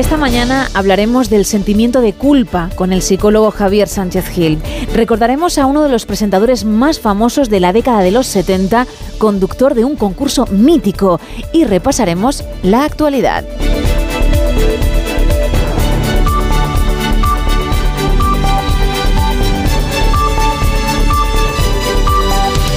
[0.00, 4.58] Esta mañana hablaremos del sentimiento de culpa con el psicólogo Javier Sánchez Gil.
[4.94, 8.86] Recordaremos a uno de los presentadores más famosos de la década de los 70,
[9.18, 11.20] conductor de un concurso mítico,
[11.52, 13.44] y repasaremos la actualidad.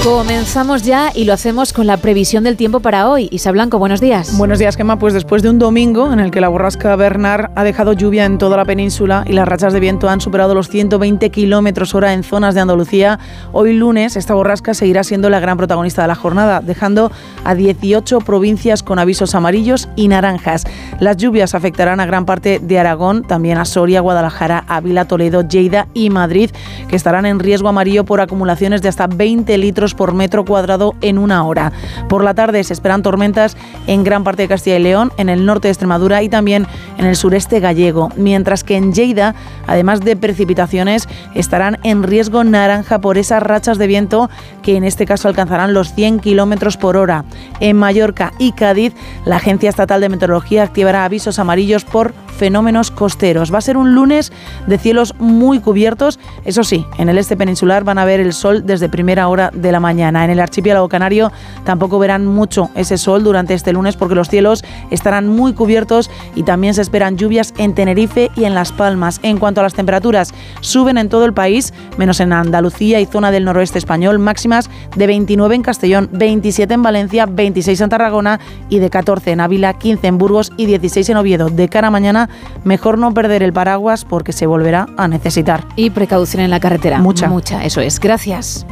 [0.04, 3.30] Comenzamos ya y lo hacemos con la previsión del tiempo para hoy.
[3.32, 4.38] Isa Blanco, buenos días.
[4.38, 5.00] Buenos días, Gemma.
[5.00, 8.38] Pues después de un domingo en el que la borrasca Bernard ha dejado lluvia en
[8.38, 12.24] toda la península y las rachas de viento han superado los 120 kilómetros hora en
[12.24, 13.18] zonas de Andalucía,
[13.54, 17.10] hoy lunes esta borrasca seguirá siendo la gran protagonista de la jornada, dejando
[17.46, 20.66] a 18 provincias con avisos amarillos y naranjas.
[21.00, 25.88] Las lluvias afectarán a gran parte de Aragón, también a Soria, Guadalajara, Ávila, Toledo, Lleida
[25.94, 26.52] y Madrid,
[26.90, 31.18] que estarán en riesgo amarillo por acumulaciones de hasta 20 litros por metro cuadrado en
[31.18, 31.72] una hora.
[32.10, 35.46] Por la tarde se esperan tormentas en gran parte de Castilla y León, en el
[35.46, 39.36] norte de Extremadura y también en el sureste gallego, mientras que en Lleida,
[39.68, 44.30] además de precipitaciones, estarán en riesgo naranja por esas rachas de viento
[44.62, 47.26] que en este caso alcanzarán los 100 kilómetros por hora.
[47.60, 48.94] En Mallorca y Cádiz,
[49.26, 53.54] la Agencia Estatal de Meteorología activará avisos amarillos por fenómenos costeros.
[53.54, 54.34] Va a ser un lunes
[54.68, 56.20] de cielos muy cubiertos.
[56.44, 59.72] Eso sí, en el este peninsular van a ver el sol desde primera hora de
[59.72, 60.26] la mañana.
[60.26, 61.32] En el archipiélago canario
[61.64, 66.44] tampoco verán mucho ese sol durante este lunes porque los cielos estarán muy cubiertos y
[66.44, 69.22] también se esperan lluvias en Tenerife y en Las Palmas.
[69.24, 73.32] En cuanto a las temperaturas, suben en todo el país, menos en Andalucía y zona
[73.32, 78.80] del noroeste español, máximas de 29 en Castellón, 27 en Valencia, 26 en Tarragona y
[78.80, 81.50] de 14 en Ávila, 15 en Burgos y 16 en Oviedo.
[81.50, 82.30] De cara a mañana,
[82.64, 85.64] mejor no perder el paraguas porque se volverá a necesitar.
[85.76, 87.00] Y precaución en la carretera.
[87.00, 87.28] Mucha.
[87.28, 88.00] Mucha, eso es.
[88.00, 88.66] Gracias.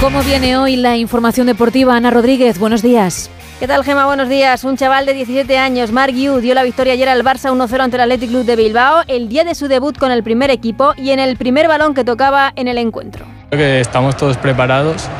[0.00, 1.94] ¿Cómo viene hoy la información deportiva?
[1.94, 3.30] Ana Rodríguez, buenos días.
[3.60, 4.06] ¿Qué tal, Gema?
[4.06, 4.64] Buenos días.
[4.64, 7.96] Un chaval de 17 años, Mark Yu, dio la victoria ayer al Barça 1-0 ante
[7.96, 11.10] el Athletic Club de Bilbao, el día de su debut con el primer equipo y
[11.10, 13.26] en el primer balón que tocaba en el encuentro.
[13.50, 15.10] Creo que estamos todos preparados,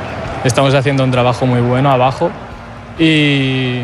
[0.45, 2.31] estamos haciendo un trabajo muy bueno abajo
[2.99, 3.83] y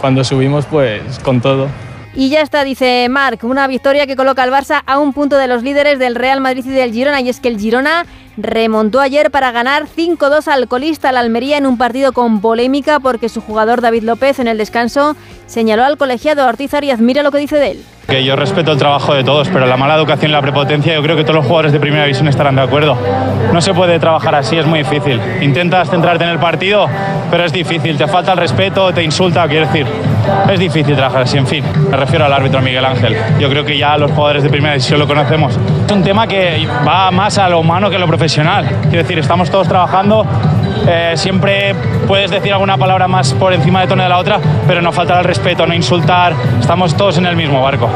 [0.00, 1.68] cuando subimos, pues con todo.
[2.14, 5.48] Y ya está, dice Marc, una victoria que coloca al Barça a un punto de
[5.48, 7.20] los líderes del Real Madrid y del Girona.
[7.20, 8.06] Y es que el Girona
[8.36, 13.28] remontó ayer para ganar 5-2 al colista la Almería en un partido con polémica porque
[13.28, 17.00] su jugador David López en el descanso señaló al colegiado Ortiz Arias.
[17.00, 17.84] Mira lo que dice de él.
[18.08, 21.02] Que yo respeto el trabajo de todos, pero la mala educación y la prepotencia, yo
[21.02, 22.98] creo que todos los jugadores de primera división estarán de acuerdo.
[23.50, 25.18] No se puede trabajar así, es muy difícil.
[25.40, 26.86] Intentas centrarte en el partido,
[27.30, 27.96] pero es difícil.
[27.96, 29.86] Te falta el respeto, te insulta, quiero decir.
[30.50, 31.64] Es difícil trabajar así, en fin.
[31.90, 33.16] Me refiero al árbitro Miguel Ángel.
[33.38, 35.58] Yo creo que ya los jugadores de primera división lo conocemos.
[35.86, 38.23] Es un tema que va más a lo humano que a lo profesional.
[38.24, 40.24] Quiero decir, estamos todos trabajando.
[40.88, 41.74] eh, siempre
[42.06, 45.18] puedes decir alguna palabra más por encima de tono de la otra, pero no faltar
[45.18, 46.34] al respeto, no insultar.
[46.58, 47.90] Estamos todos en el mismo barco.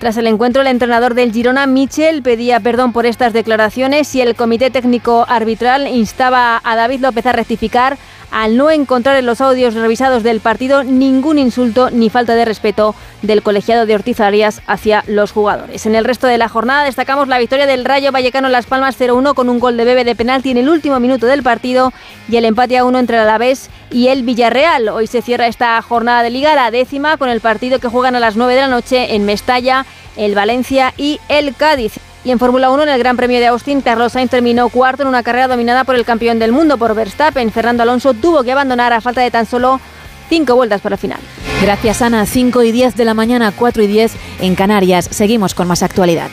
[0.00, 4.34] Tras el encuentro, el entrenador del Girona, Michel, pedía perdón por estas declaraciones y el
[4.34, 7.98] comité técnico arbitral instaba a David López a rectificar
[8.30, 12.94] al no encontrar en los audios revisados del partido ningún insulto ni falta de respeto
[13.22, 15.86] del colegiado de Ortiz Arias hacia los jugadores.
[15.86, 19.34] En el resto de la jornada destacamos la victoria del Rayo Vallecano Las Palmas 0-1
[19.34, 21.92] con un gol de Bebe de penalti en el último minuto del partido
[22.28, 24.88] y el empate a uno entre el Alavés y el Villarreal.
[24.88, 28.20] Hoy se cierra esta jornada de liga, la décima, con el partido que juegan a
[28.20, 29.86] las 9 de la noche en Mestalla,
[30.16, 31.94] el Valencia y el Cádiz.
[32.24, 35.08] Y en Fórmula 1, en el Gran Premio de Austin, Carlos Sainz terminó cuarto en
[35.08, 37.50] una carrera dominada por el campeón del mundo, por Verstappen.
[37.52, 39.80] Fernando Alonso tuvo que abandonar a falta de tan solo
[40.28, 41.20] cinco vueltas para el final.
[41.62, 42.24] Gracias, Ana.
[42.26, 45.08] 5 y 10 de la mañana, 4 y 10 en Canarias.
[45.10, 46.28] Seguimos con más actualidad.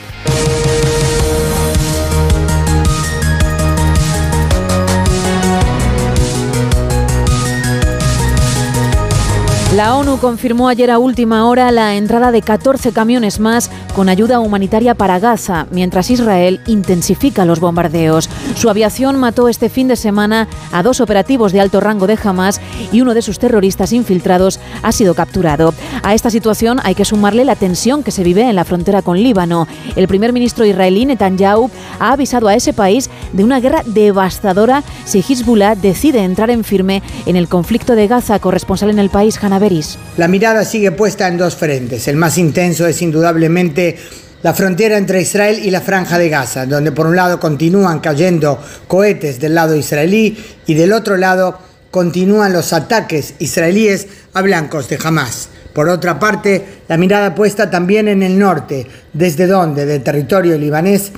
[9.76, 14.40] La ONU confirmó ayer a última hora la entrada de 14 camiones más con ayuda
[14.40, 18.30] humanitaria para Gaza, mientras Israel intensifica los bombardeos.
[18.54, 22.58] Su aviación mató este fin de semana a dos operativos de alto rango de Hamas
[22.90, 25.74] y uno de sus terroristas infiltrados ha sido capturado.
[26.02, 29.22] A esta situación hay que sumarle la tensión que se vive en la frontera con
[29.22, 29.66] Líbano.
[29.96, 35.20] El primer ministro israelí Netanyahu ha avisado a ese país de una guerra devastadora si
[35.20, 39.98] Hezbollah decide entrar en firme en el conflicto de Gaza, corresponsal en el país, Hanaveris.
[40.16, 42.08] La mirada sigue puesta en dos frentes.
[42.08, 43.96] El más intenso es indudablemente
[44.42, 48.62] la frontera entre Israel y la franja de Gaza, donde por un lado continúan cayendo
[48.86, 51.58] cohetes del lado israelí y del otro lado
[51.90, 55.48] continúan los ataques israelíes a blancos de Hamas.
[55.76, 61.12] Por otra parte, la mirada puesta también en el norte, desde donde, del territorio libanés,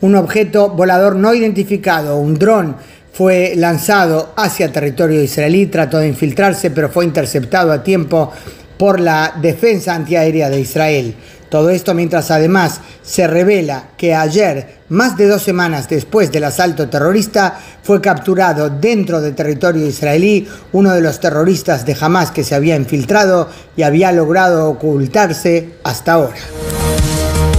[0.00, 2.76] un objeto volador no identificado, un dron,
[3.12, 8.30] fue lanzado hacia territorio israelí, trató de infiltrarse, pero fue interceptado a tiempo
[8.78, 11.12] por la defensa antiaérea de Israel.
[11.48, 16.88] Todo esto mientras además se revela que ayer, más de dos semanas después del asalto
[16.88, 22.54] terrorista, fue capturado dentro del territorio israelí uno de los terroristas de Hamas que se
[22.54, 26.75] había infiltrado y había logrado ocultarse hasta ahora.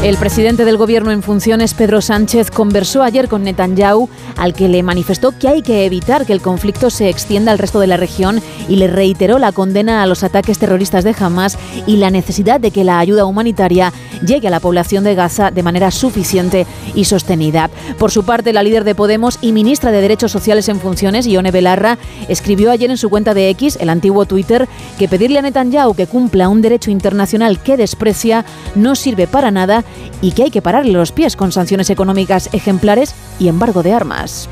[0.03, 4.07] El presidente del gobierno en funciones, Pedro Sánchez, conversó ayer con Netanyahu,
[4.37, 7.79] al que le manifestó que hay que evitar que el conflicto se extienda al resto
[7.79, 8.39] de la región
[8.69, 11.57] y le reiteró la condena a los ataques terroristas de Hamas
[11.87, 13.91] y la necesidad de que la ayuda humanitaria
[14.25, 17.69] llegue a la población de Gaza de manera suficiente y sostenida.
[17.97, 21.51] Por su parte, la líder de Podemos y ministra de Derechos Sociales en funciones, Ione
[21.51, 21.97] Belarra,
[22.29, 24.69] escribió ayer en su cuenta de X, el antiguo Twitter,
[24.99, 28.45] que pedirle a Netanyahu que cumpla un derecho internacional que desprecia
[28.75, 29.83] no sirve para nada
[30.21, 34.49] y que hay que pararle los pies con sanciones económicas ejemplares y embargo de armas.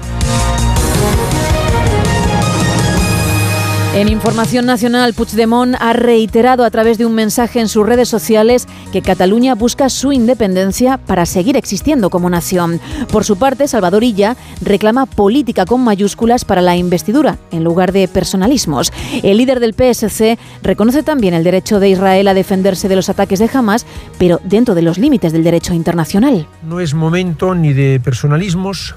[3.96, 8.68] En Información Nacional, Puigdemont ha reiterado a través de un mensaje en sus redes sociales
[8.92, 12.82] que Cataluña busca su independencia para seguir existiendo como nación.
[13.10, 18.10] Por su parte, Salvador Illa reclama política con mayúsculas para la investidura, en lugar de
[18.10, 18.92] personalismos.
[19.24, 23.40] El líder del PSC reconoce también el derecho de Israel a defenderse de los ataques
[23.40, 23.86] de Hamas,
[24.20, 26.50] pero dentro de los límites del derecho internacional.
[26.64, 28.94] No es momento ni de personalismos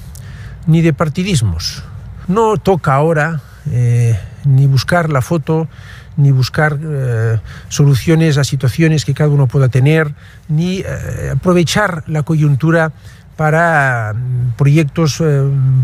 [0.66, 1.84] ni de partidismos.
[2.26, 5.68] No toca ahora eh, ni buscar la foto,
[6.16, 7.38] ni buscar eh,
[7.68, 10.14] soluciones a situaciones que cada uno pueda tener,
[10.48, 12.92] ni eh, aprovechar la coyuntura
[13.36, 15.22] para mm, proyectos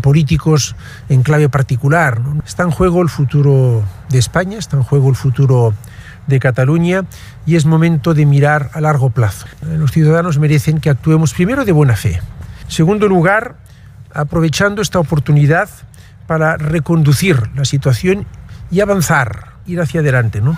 [0.01, 0.75] políticos
[1.09, 2.21] en clave particular.
[2.45, 5.73] Está en juego el futuro de España, está en juego el futuro
[6.27, 7.05] de Cataluña
[7.45, 9.45] y es momento de mirar a largo plazo.
[9.61, 12.19] Los ciudadanos merecen que actuemos primero de buena fe.
[12.67, 13.55] Segundo lugar,
[14.11, 15.69] aprovechando esta oportunidad
[16.27, 18.25] para reconducir la situación
[18.71, 20.41] y avanzar, ir hacia adelante.
[20.41, 20.57] ¿no?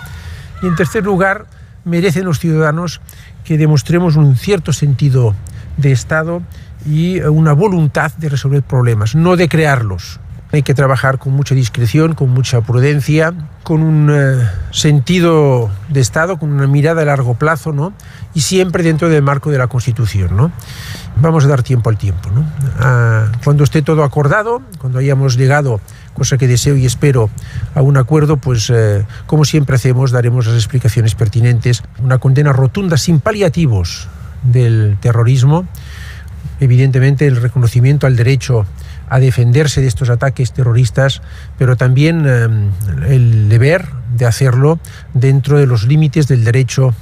[0.62, 1.46] Y en tercer lugar,
[1.84, 3.00] merecen los ciudadanos
[3.44, 5.34] que demostremos un cierto sentido
[5.76, 6.42] de Estado
[6.86, 10.20] y una voluntad de resolver problemas, no de crearlos.
[10.50, 13.34] Hay que trabajar con mucha discreción, con mucha prudencia,
[13.64, 17.92] con un eh, sentido de Estado, con una mirada a largo plazo, ¿no?
[18.32, 20.50] Y siempre dentro del marco de la Constitución, ¿no?
[21.20, 22.46] Vamos a dar tiempo al tiempo, ¿no?
[22.80, 25.80] Ah, cuando esté todo acordado, cuando hayamos llegado,
[26.14, 27.28] cosa que deseo y espero,
[27.74, 31.82] a un acuerdo, pues eh, como siempre hacemos, daremos las explicaciones pertinentes.
[32.02, 34.08] Una condena rotunda, sin paliativos,
[34.42, 35.66] del terrorismo.
[36.60, 38.66] Evidentemente, el reconocimiento al derecho
[39.10, 41.22] a defenderse de estos ataques terroristas,
[41.58, 42.48] pero también eh,
[43.08, 44.78] el deber de hacerlo
[45.14, 46.94] dentro de los límites del derecho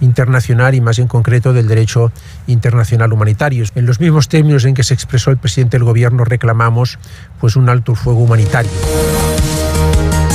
[0.00, 2.12] internacional y más en concreto del derecho
[2.46, 3.64] internacional humanitario.
[3.74, 6.98] En los mismos términos en que se expresó el presidente del gobierno reclamamos
[7.38, 8.70] pues un alto fuego humanitario.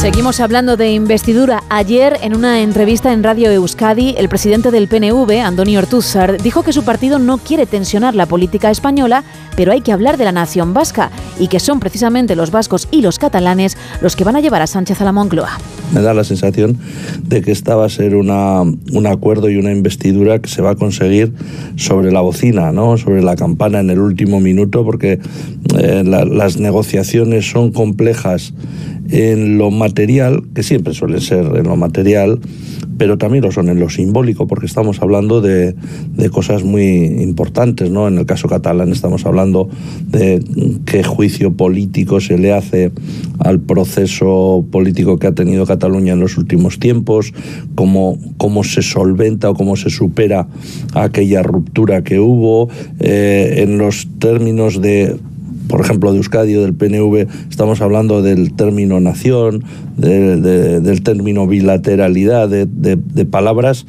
[0.06, 1.64] Seguimos hablando de investidura.
[1.68, 6.74] Ayer, en una entrevista en Radio Euskadi, el presidente del PNV, Andoni Ortúzar, dijo que
[6.74, 9.24] su partido no quiere tensionar la política española,
[9.58, 11.10] pero hay que hablar de la nación vasca
[11.40, 14.68] y que son precisamente los vascos y los catalanes los que van a llevar a
[14.68, 15.58] Sánchez a la Moncloa.
[15.92, 16.78] Me da la sensación
[17.24, 20.72] de que esta va a ser una, un acuerdo y una investidura que se va
[20.72, 21.34] a conseguir
[21.78, 22.98] sobre la bocina, ¿no?
[22.98, 25.20] sobre la campana en el último minuto, porque
[25.80, 28.54] eh, las negociaciones son complejas
[29.10, 29.95] en lo material,
[30.54, 32.40] que siempre suele ser en lo material,
[32.98, 35.76] pero también lo son en lo simbólico, porque estamos hablando de,
[36.16, 38.08] de, cosas muy importantes, ¿no?
[38.08, 39.70] En el caso catalán estamos hablando
[40.08, 40.44] de
[40.86, 42.92] qué juicio político se le hace
[43.40, 47.34] al proceso político que ha tenido Cataluña en los últimos tiempos,
[47.76, 50.48] cómo, cómo se solventa o cómo se supera
[50.94, 55.18] aquella ruptura que hubo, eh, en los términos de
[55.68, 59.64] por ejemplo, de Euskadi o del PNV, estamos hablando del término nación,
[59.98, 63.86] del término bilateralidad, de palabras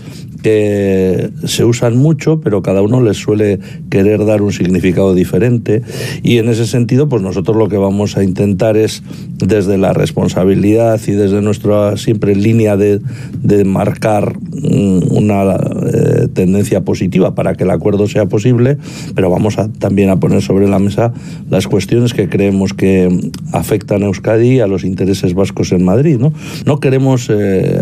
[0.47, 3.59] que se usan mucho, pero cada uno les suele
[3.91, 5.83] querer dar un significado diferente.
[6.23, 9.03] Y en ese sentido, pues nosotros lo que vamos a intentar es,
[9.39, 13.01] desde la responsabilidad y desde nuestra siempre línea de,
[13.43, 18.79] de marcar mm, una eh, tendencia positiva para que el acuerdo sea posible,
[19.17, 21.13] pero vamos a, también a poner sobre la mesa
[21.51, 26.19] las cuestiones que creemos que afectan a Euskadi y a los intereses vascos en Madrid.
[26.19, 26.33] No,
[26.65, 27.79] no queremos eh,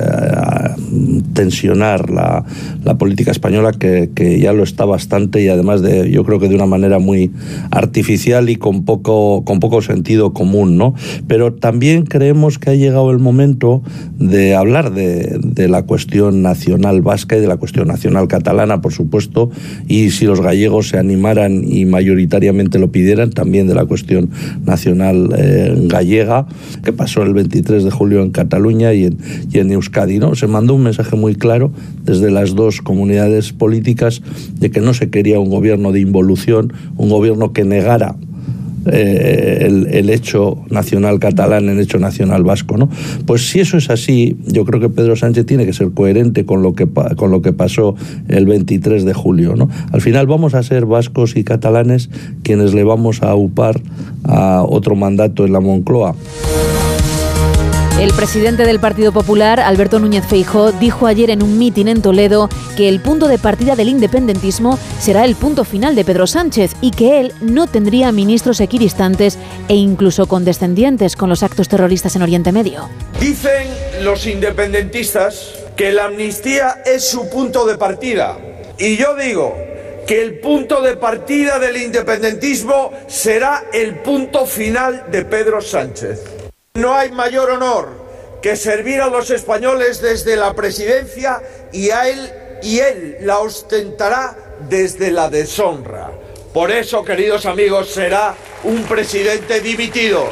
[1.32, 2.44] tensionar la,
[2.84, 6.48] la política española que, que, ya lo está bastante y además de yo creo que
[6.48, 7.30] de una manera muy
[7.70, 10.94] artificial y con poco con poco sentido común no
[11.26, 13.82] pero también creemos que ha llegado el momento
[14.18, 18.92] de hablar de, de la cuestión nacional vasca y de la cuestión nacional catalana por
[18.92, 19.50] supuesto
[19.86, 24.30] y si los gallegos se animaran y mayoritariamente lo pidieran también de la cuestión
[24.64, 26.46] nacional eh, gallega
[26.82, 29.18] que pasó el 23 de julio en Cataluña y en,
[29.50, 31.72] y en Euskadi no se mandó un mensaje muy claro
[32.04, 34.22] desde las dos comunidades políticas
[34.54, 38.16] de que no se quería un gobierno de involución, un gobierno que negara
[38.86, 42.76] eh, el, el, hecho nacional catalán en hecho nacional vasco.
[42.76, 42.90] ¿no?
[43.24, 46.62] Pues si eso es así, yo creo que Pedro Sánchez tiene que ser coherente con
[46.62, 46.86] lo que,
[47.16, 47.94] con lo que pasó
[48.28, 49.56] el 23 de julio.
[49.56, 49.70] ¿no?
[49.90, 52.10] Al final vamos a ser vascos y catalanes
[52.42, 53.80] quienes le vamos a upar
[54.24, 56.14] a otro mandato en la Moncloa.
[57.98, 62.48] El presidente del Partido Popular, Alberto Núñez Feijó, dijo ayer en un mitin en Toledo
[62.76, 66.90] que el punto de partida del independentismo será el punto final de Pedro Sánchez y
[66.90, 72.50] que él no tendría ministros equidistantes e incluso condescendientes con los actos terroristas en Oriente
[72.50, 72.88] Medio.
[73.20, 73.68] Dicen
[74.02, 78.36] los independentistas que la amnistía es su punto de partida.
[78.76, 79.56] Y yo digo
[80.04, 86.33] que el punto de partida del independentismo será el punto final de Pedro Sánchez.
[86.76, 87.88] No hay mayor honor
[88.42, 91.40] que servir a los españoles desde la presidencia
[91.72, 92.32] y a él
[92.64, 94.36] y él la ostentará
[94.68, 96.10] desde la deshonra.
[96.52, 100.28] Por eso, queridos amigos, será un presidente dimitido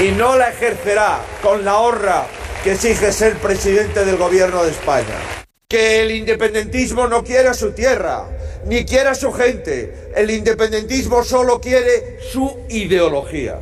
[0.00, 2.24] y no la ejercerá con la honra
[2.62, 5.44] que exige ser presidente del gobierno de España.
[5.68, 8.24] Que el independentismo no quiera su tierra,
[8.64, 10.10] ni quiera su gente.
[10.16, 13.60] El independentismo solo quiere su ideología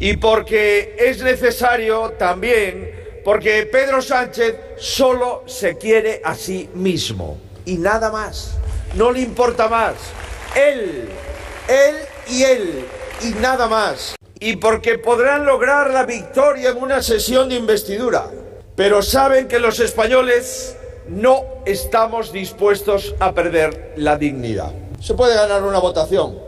[0.00, 7.38] y porque es necesario también, porque Pedro Sánchez solo se quiere a sí mismo
[7.68, 8.54] y nada más,
[8.94, 9.94] no le importa más.
[10.56, 11.06] Él,
[11.68, 12.84] él y él
[13.22, 14.16] y nada más.
[14.40, 18.30] Y porque podrán lograr la victoria en una sesión de investidura,
[18.74, 20.76] pero saben que los españoles
[21.08, 24.72] no estamos dispuestos a perder la dignidad.
[25.02, 26.38] Se puede ganar una votación,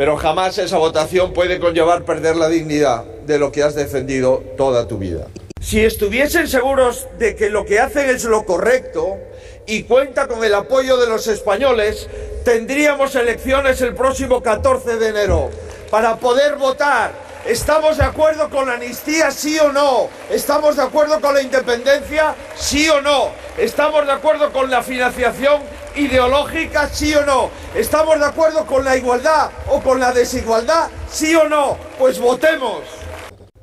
[0.00, 4.88] pero jamás esa votación puede conllevar perder la dignidad de lo que has defendido toda
[4.88, 5.26] tu vida.
[5.60, 9.18] Si estuviesen seguros de que lo que hacen es lo correcto
[9.66, 12.08] y cuenta con el apoyo de los españoles,
[12.46, 15.50] tendríamos elecciones el próximo 14 de enero
[15.90, 17.12] para poder votar.
[17.44, 20.08] ¿Estamos de acuerdo con la amnistía, sí o no?
[20.30, 23.32] ¿Estamos de acuerdo con la independencia, sí o no?
[23.58, 25.60] ¿Estamos de acuerdo con la financiación
[25.96, 27.50] ideológica, sí o no?
[27.74, 31.76] ¿Estamos de acuerdo con la igualdad o con la desigualdad, sí o no?
[31.98, 32.82] Pues votemos.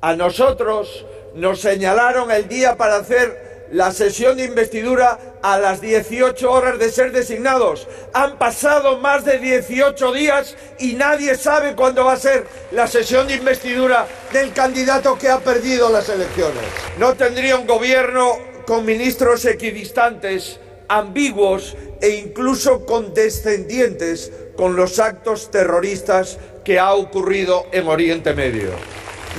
[0.02, 1.06] A nosotros
[1.36, 6.92] nos señalaron el día para hacer la sesión de investidura a las 18 horas de
[6.92, 7.88] ser designados.
[8.14, 13.28] Han pasado más de 18 días y nadie sabe cuándo va a ser la sesión
[13.28, 16.64] de investidura del candidato que ha perdido las elecciones.
[16.98, 26.38] No tendría un gobierno con ministros equidistantes ambiguos e incluso condescendientes con los actos terroristas
[26.64, 28.72] que ha ocurrido en Oriente Medio.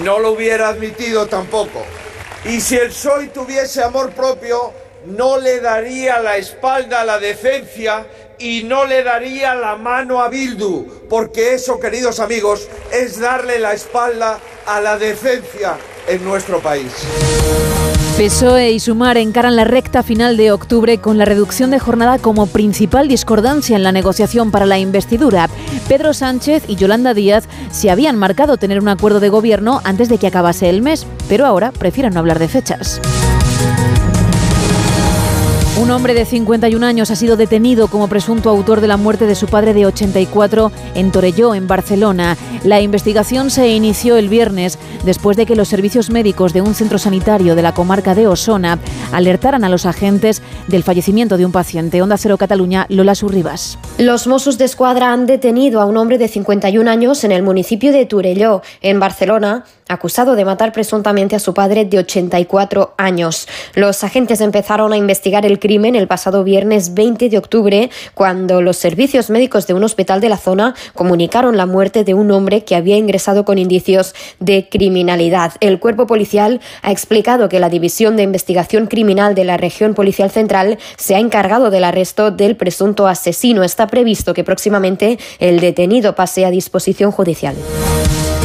[0.03, 1.85] No lo hubiera admitido tampoco.
[2.45, 4.73] Y si el PSOE tuviese amor propio,
[5.07, 8.07] no le daría la espalda a la decencia
[8.39, 13.73] y no le daría la mano a Bildu, porque eso, queridos amigos, es darle la
[13.73, 15.77] espalda a la decencia
[16.07, 16.93] en nuestro país.
[18.19, 22.49] PSOE y Sumar encaran la recta final de octubre con la reducción de jornada como
[22.49, 25.49] principal discordancia en la negociación para la investidura.
[25.87, 30.19] Pedro Sánchez y Yolanda Díaz se habían marcado tener un acuerdo de gobierno antes de
[30.19, 33.01] que acabase el mes, pero ahora prefieren no hablar de fechas.
[35.81, 39.37] Un hombre de 51 años ha sido detenido como presunto autor de la muerte de
[39.37, 42.37] su padre de 84 en Torelló, en Barcelona.
[42.65, 46.99] La investigación se inició el viernes después de que los servicios médicos de un centro
[46.99, 48.81] sanitario de la comarca de Osona
[49.13, 52.03] alertaran a los agentes del fallecimiento de un paciente.
[52.03, 53.79] Onda Cero Cataluña, Lola Surribas.
[53.99, 57.93] Los Mossos de Escuadra han detenido a un hombre de 51 años en el municipio
[57.93, 63.49] de Torelló, en Barcelona, acusado de matar presuntamente a su padre de 84 años.
[63.75, 68.77] Los agentes empezaron a investigar el crimen el pasado viernes 20 de octubre, cuando los
[68.77, 72.77] servicios médicos de un hospital de la zona comunicaron la muerte de un hombre que
[72.77, 75.53] había ingresado con indicios de criminalidad.
[75.61, 80.31] El cuerpo policial ha explicado que la División de Investigación Criminal de la Región Policial
[80.31, 83.65] Central se ha encargado del arresto del presunto asesino.
[83.65, 87.57] Está previsto que próximamente el detenido pase a disposición judicial.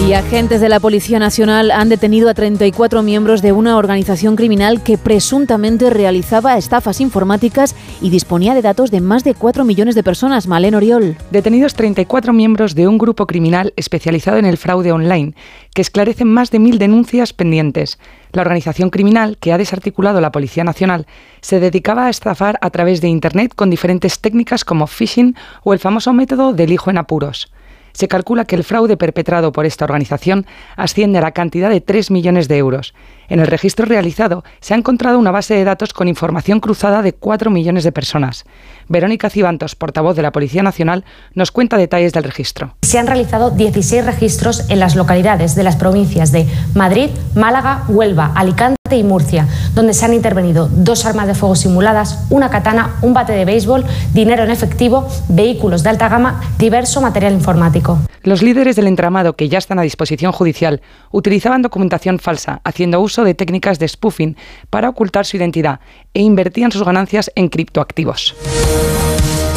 [0.02, 4.84] Y agentes de la Policía Nacional han detenido a 34 miembros de una organización criminal
[4.84, 10.04] que presuntamente realizaba estafas informáticas y disponía de datos de más de 4 millones de
[10.04, 10.46] personas.
[10.46, 11.16] Malén Oriol.
[11.32, 15.36] Detenidos 34 miembros de un grupo criminal especializado en el fraude online,
[15.74, 17.98] que esclarecen más de mil denuncias pendientes.
[18.34, 21.06] La organización criminal, que ha desarticulado la Policía Nacional,
[21.40, 25.80] se dedicaba a estafar a través de Internet con diferentes técnicas como phishing o el
[25.80, 27.52] famoso método del hijo en apuros
[27.94, 30.46] se calcula que el fraude perpetrado por esta organización
[30.76, 32.94] asciende a la cantidad de 3 millones de euros.
[33.34, 37.14] En el registro realizado se ha encontrado una base de datos con información cruzada de
[37.14, 38.46] 4 millones de personas.
[38.90, 42.76] Verónica Cibantos, portavoz de la Policía Nacional, nos cuenta detalles del registro.
[42.84, 48.34] Se han realizado 16 registros en las localidades de las provincias de Madrid, Málaga, Huelva,
[48.36, 53.16] Alicante y Murcia, donde se han intervenido dos armas de fuego simuladas, una katana, un
[53.16, 57.98] bate de béisbol, dinero en efectivo, vehículos de alta gama, diverso material informático.
[58.22, 63.23] Los líderes del entramado que ya están a disposición judicial utilizaban documentación falsa, haciendo uso
[63.24, 64.36] de técnicas de spoofing
[64.70, 65.80] para ocultar su identidad
[66.14, 68.36] e invertían sus ganancias en criptoactivos.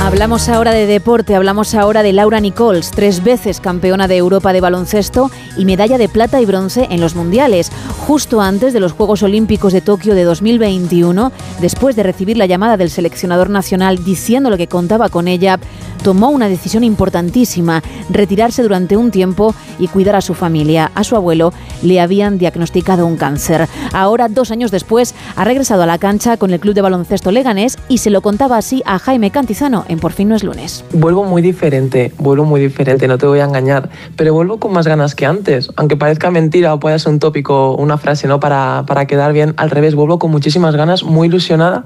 [0.01, 4.61] Hablamos ahora de deporte, hablamos ahora de Laura Nichols, tres veces campeona de Europa de
[4.61, 7.71] baloncesto y medalla de plata y bronce en los mundiales,
[8.07, 12.77] justo antes de los Juegos Olímpicos de Tokio de 2021, después de recibir la llamada
[12.77, 15.59] del seleccionador nacional diciendo lo que contaba con ella,
[16.03, 20.93] tomó una decisión importantísima, retirarse durante un tiempo y cuidar a su familia.
[20.95, 23.67] A su abuelo le habían diagnosticado un cáncer.
[23.93, 27.77] Ahora, dos años después, ha regresado a la cancha con el club de baloncesto Leganés
[27.89, 30.85] y se lo contaba así a Jaime Cantizano en Por fin no es lunes.
[30.93, 34.87] Vuelvo muy diferente, vuelvo muy diferente, no te voy a engañar, pero vuelvo con más
[34.87, 35.46] ganas que antes.
[35.77, 38.41] Aunque parezca mentira o pueda ser un tópico, una frase, ¿no?
[38.41, 41.85] Para, para quedar bien, al revés, vuelvo con muchísimas ganas, muy ilusionada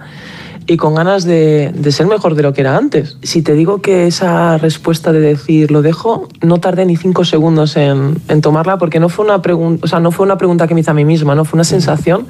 [0.67, 3.17] y con ganas de, de, ser mejor de lo que era antes.
[3.23, 7.77] Si te digo que esa respuesta de decir lo dejo, no tardé ni cinco segundos
[7.77, 10.81] en, en tomarla porque no fue, una o sea, no fue una pregunta que me
[10.81, 11.45] hice a mí misma, ¿no?
[11.45, 12.27] fue una sensación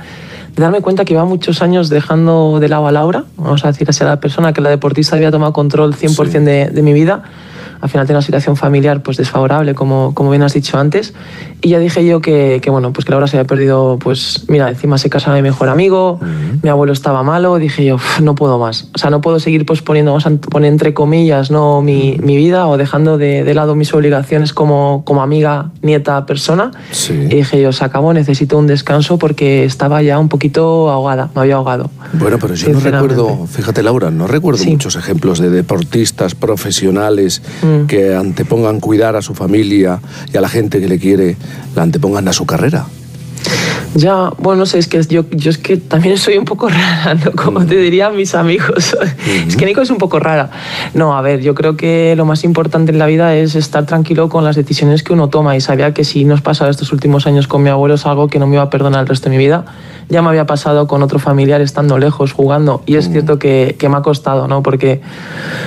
[0.56, 3.88] de darme cuenta que iba muchos años dejando de lado a Laura, vamos a decir
[3.90, 6.38] así a la persona que la deportista había tomado control 100% sí.
[6.38, 7.24] de, de mi vida
[7.80, 11.14] al final tenía una situación familiar pues desfavorable, como, como bien has dicho antes.
[11.62, 14.68] Y ya dije yo que, que bueno, pues que Laura se había perdido, pues mira,
[14.68, 16.62] encima se casaba mi mejor amigo, uh -huh.
[16.62, 18.88] mi abuelo estaba malo, dije yo, no puedo más.
[18.94, 21.82] O sea, no puedo seguir pues poniendo, vamos a poner entre comillas, ¿no?
[21.82, 26.70] mi, mi vida o dejando de, de, lado mis obligaciones como, como amiga, nieta, persona.
[26.90, 27.12] Sí.
[27.12, 31.42] Y dije yo, se acabó, necesito un descanso porque estaba ya un poquito ahogada, me
[31.42, 31.90] había ahogado.
[32.14, 34.70] Bueno, pero yo no recuerdo, fíjate Laura, no recuerdo sí.
[34.70, 37.69] muchos ejemplos de deportistas profesionales mm.
[37.86, 40.00] Que antepongan cuidar a su familia
[40.32, 41.36] y a la gente que le quiere,
[41.74, 42.86] la antepongan a su carrera.
[43.94, 47.14] Ya, bueno, no sé, es que yo, yo es que también soy un poco rara,
[47.14, 47.32] ¿no?
[47.32, 48.96] Como te dirían mis amigos.
[49.46, 50.50] Es que Nico es un poco rara.
[50.94, 54.28] No, a ver, yo creo que lo más importante en la vida es estar tranquilo
[54.28, 57.48] con las decisiones que uno toma y sabía que si nos pasaba estos últimos años
[57.48, 59.42] con mi abuelo es algo que no me iba a perdonar el resto de mi
[59.42, 59.64] vida.
[60.08, 63.88] Ya me había pasado con otro familiar estando lejos, jugando, y es cierto que, que,
[63.88, 64.60] me ha costado, ¿no?
[64.60, 65.00] Porque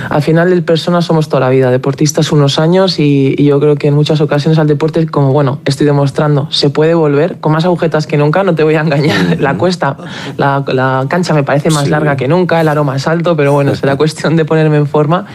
[0.10, 3.78] al final el persona somos toda la vida, deportistas unos años y, y yo creo
[3.78, 7.64] que en muchas ocasiones al deporte, como bueno, estoy demostrando, se puede volver con más
[7.64, 9.40] agujetas que nunca, no te voy a engañar.
[9.40, 9.98] La cuesta,
[10.38, 11.90] la, la cancha me parece más sí.
[11.90, 15.26] larga que nunca, el aroma es alto, pero bueno, será cuestión de ponerme en forma.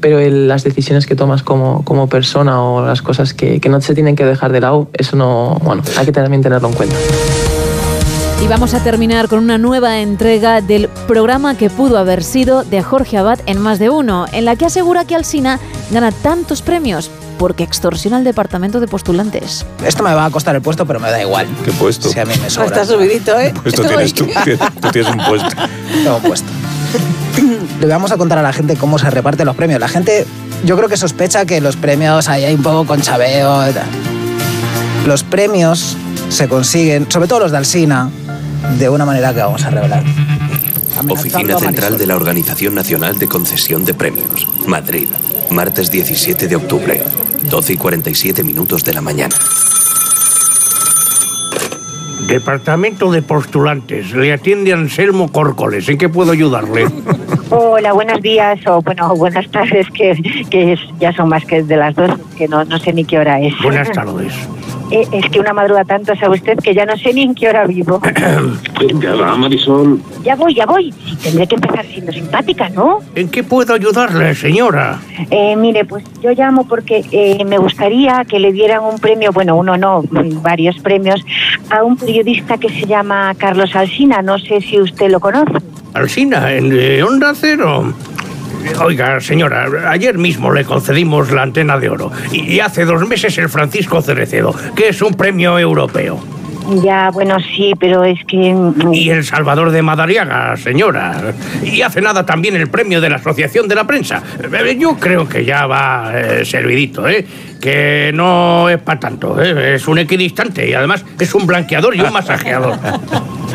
[0.00, 3.80] Pero el, las decisiones que tomas como, como persona o las cosas que, que no
[3.82, 6.96] se tienen que dejar de lado, eso no, bueno, hay que también tenerlo en cuenta.
[8.42, 12.82] Y vamos a terminar con una nueva entrega del programa que pudo haber sido de
[12.82, 17.10] Jorge Abad en más de uno, en la que asegura que Alsina gana tantos premios
[17.40, 19.64] porque extorsiona al departamento de postulantes.
[19.82, 21.46] Esto me va a costar el puesto, pero me da igual.
[21.64, 22.10] ¿Qué puesto?
[22.10, 22.66] Si a mí me sobra.
[22.66, 23.54] Está subidito, ¿eh?
[23.62, 24.28] Puesto tienes tú.
[24.82, 25.48] Tú tienes un puesto.
[26.04, 26.50] Tengo puesto.
[27.80, 29.80] Le vamos a contar a la gente cómo se reparten los premios.
[29.80, 30.26] La gente,
[30.66, 33.86] yo creo que sospecha que los premios ahí hay un poco con chabeo y tal.
[35.06, 35.96] Los premios
[36.28, 38.10] se consiguen, sobre todo los de Alsina,
[38.78, 40.04] de una manera que vamos a revelar.
[41.08, 44.46] Oficina Central de la Organización Nacional de Concesión de Premios.
[44.66, 45.08] Madrid.
[45.48, 47.02] Martes 17 de octubre.
[47.48, 49.34] 12 y 47 minutos de la mañana.
[52.28, 54.12] Departamento de Postulantes.
[54.12, 55.88] Le atiende Anselmo Córcoles.
[55.88, 56.86] ¿En qué puedo ayudarle?
[57.50, 60.14] Hola, buenos días o bueno, buenas tardes, que,
[60.48, 63.18] que es- ya son más que de las dos, que no, no sé ni qué
[63.18, 63.52] hora es.
[63.62, 64.32] Buenas tardes.
[64.90, 67.48] Eh, es que una madruga tanto, sabe usted, que ya no sé ni en qué
[67.48, 68.00] hora vivo.
[68.80, 70.00] Venga, va, Marisol.
[70.24, 70.92] ya voy, ya voy.
[71.04, 72.98] Sí, tendré que empezar siendo simpática, ¿no?
[73.14, 74.98] ¿En qué puedo ayudarle, señora?
[75.30, 79.56] Eh, mire, pues yo llamo porque eh, me gustaría que le dieran un premio, bueno,
[79.56, 80.02] uno no,
[80.42, 81.24] varios premios,
[81.70, 84.22] a un periodista que se llama Carlos Alsina.
[84.22, 85.52] No sé si usted lo conoce.
[85.94, 87.92] Alsina, en Onda Cero.
[88.82, 93.36] Oiga, señora, ayer mismo le concedimos la antena de oro y, y hace dos meses
[93.38, 96.22] el Francisco Cerecedo, que es un premio europeo.
[96.84, 98.54] Ya, bueno, sí, pero es que...
[98.92, 101.32] Y el Salvador de Madariaga, señora.
[101.64, 104.22] Y hace nada también el premio de la Asociación de la Prensa.
[104.40, 107.26] Eh, Yo creo que ya va eh, servidito, ¿eh?
[107.60, 109.74] Que no es para tanto, ¿eh?
[109.74, 112.74] Es un equidistante y además es un blanqueador y un masajeador.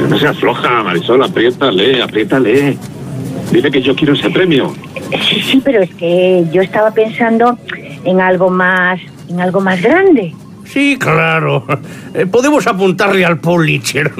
[0.09, 2.77] No seas floja, Marisol, apriétale, apriétale.
[3.55, 4.73] Dile que yo quiero ese premio.
[5.29, 7.57] Sí, sí, pero es que yo estaba pensando
[8.03, 10.33] en algo más, en algo más grande.
[10.65, 11.65] Sí, claro.
[12.13, 14.11] Eh, podemos apuntarle al Pulitzer.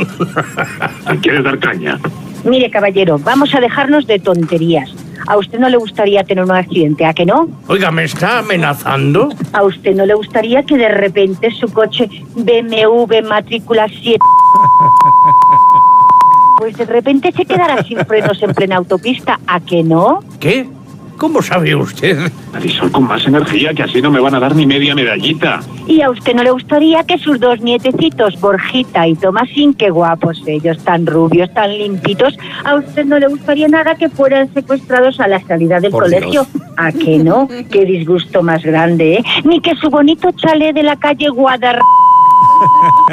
[1.22, 2.00] ¿Quieres dar caña?
[2.46, 4.90] Mire, caballero, vamos a dejarnos de tonterías.
[5.28, 7.06] ¿A usted no le gustaría tener un accidente?
[7.06, 7.50] ¿A que no?
[7.68, 9.30] Oiga, ¿me está amenazando?
[9.52, 14.18] ¿A usted no le gustaría que de repente su coche BMW matrícula 7
[16.58, 19.40] pues de repente se quedara sin frenos en plena autopista?
[19.48, 20.20] ¿A que no?
[20.40, 20.68] ¿Qué?
[21.18, 22.30] ¿Cómo sabe usted?
[22.52, 25.62] Marisol, con más energía, que así no me van a dar ni media medallita.
[25.88, 30.42] ¿Y a usted no le gustaría que sus dos nietecitos, Borjita y Tomasín, qué guapos
[30.46, 35.28] ellos, tan rubios, tan limpitos, a usted no le gustaría nada que fueran secuestrados a
[35.30, 36.32] la salida del Por colegio?
[36.32, 36.48] Dios.
[36.76, 37.48] ¿A que no?
[37.72, 39.24] Qué disgusto más grande, ¿eh?
[39.46, 41.80] Ni que su bonito chalet de la calle Guadar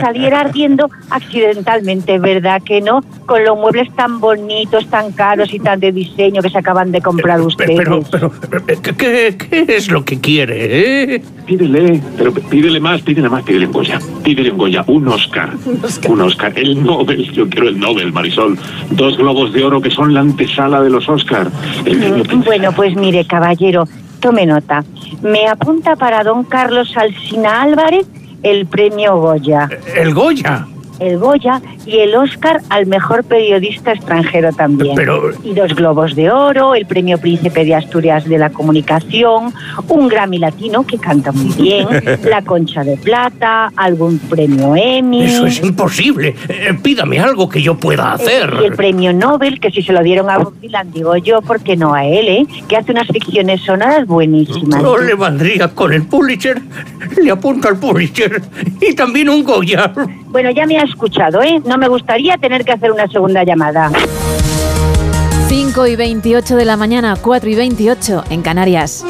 [0.01, 3.01] saliera ardiendo accidentalmente, ¿verdad que no?
[3.27, 7.01] Con los muebles tan bonitos, tan caros y tan de diseño que se acaban de
[7.01, 7.77] comprar ustedes.
[7.77, 8.33] Pero, pero,
[8.69, 11.23] eh, ¿qué, qué, qué es lo que quiere, eh?
[11.47, 13.99] Pídele, pero pídele más, pídele más, pídele un Goya.
[14.23, 15.51] Pídele un Goya, un Oscar.
[16.09, 16.53] Un Oscar.
[16.57, 18.59] El Nobel, yo quiero el Nobel, Marisol.
[18.91, 21.49] Dos globos de oro que son la antesala de los Oscar.
[21.49, 23.85] Mm, Bueno, pues mire, caballero,
[24.21, 24.85] tome nota.
[25.23, 28.07] Me apunta para don Carlos Alsina Álvarez
[28.43, 29.69] el premio Goya.
[29.95, 30.67] ¿El Goya?
[31.03, 34.95] El Goya y el Oscar al mejor periodista extranjero también.
[34.95, 39.53] Pero- Y dos globos de oro, el premio Príncipe de Asturias de la Comunicación,
[39.89, 41.87] un Grammy Latino que canta muy bien,
[42.29, 45.25] la Concha de Plata, algún premio Emmy.
[45.25, 46.35] Eso es imposible.
[46.49, 48.53] Eh, pídame algo que yo pueda hacer.
[48.63, 51.61] Y el premio Nobel, que si se lo dieron a Bob Dylan, digo yo, ¿por
[51.61, 52.47] qué no a él, eh?
[52.69, 54.83] Que hace unas ficciones sonoras buenísimas.
[54.83, 56.61] No le valdría con el Pulitzer.
[57.23, 58.41] Le apunto al Pulitzer.
[58.81, 59.93] Y también un Goya.
[60.33, 61.61] Bueno, ya me ha escuchado, ¿eh?
[61.67, 63.91] No me gustaría tener que hacer una segunda llamada.
[65.49, 69.05] 5 y 28 de la mañana, 4 y 28 en Canarias.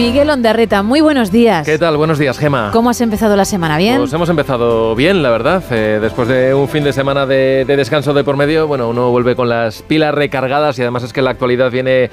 [0.00, 1.66] Miguel Ondarreta, muy buenos días.
[1.66, 1.98] ¿Qué tal?
[1.98, 2.70] Buenos días, Gema.
[2.72, 3.76] ¿Cómo has empezado la semana?
[3.76, 3.98] ¿Bien?
[3.98, 5.62] Pues hemos empezado bien, la verdad.
[5.70, 9.10] Eh, después de un fin de semana de, de descanso de por medio, bueno, uno
[9.10, 12.08] vuelve con las pilas recargadas y además es que la actualidad viene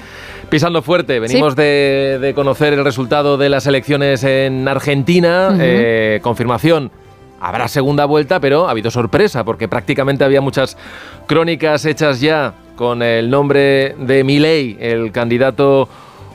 [0.50, 1.18] pisando fuerte.
[1.18, 6.90] Venimos de, de conocer el resultado de las elecciones en Argentina, eh, confirmación.
[7.40, 10.76] Habrá segunda vuelta, pero ha habido sorpresa porque prácticamente había muchas
[11.26, 15.88] crónicas hechas ya con el nombre de Milei, el candidato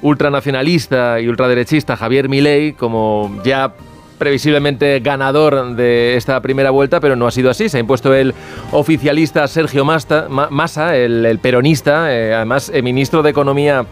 [0.03, 3.73] ultranacionalista y ultraderechista Javier Milei como ya
[4.19, 7.67] previsiblemente ganador de esta primera vuelta, pero no ha sido así.
[7.67, 8.33] Se ha impuesto el
[8.71, 13.85] oficialista Sergio Masta- Ma- Massa, el, el peronista, eh, además eh, ministro de Economía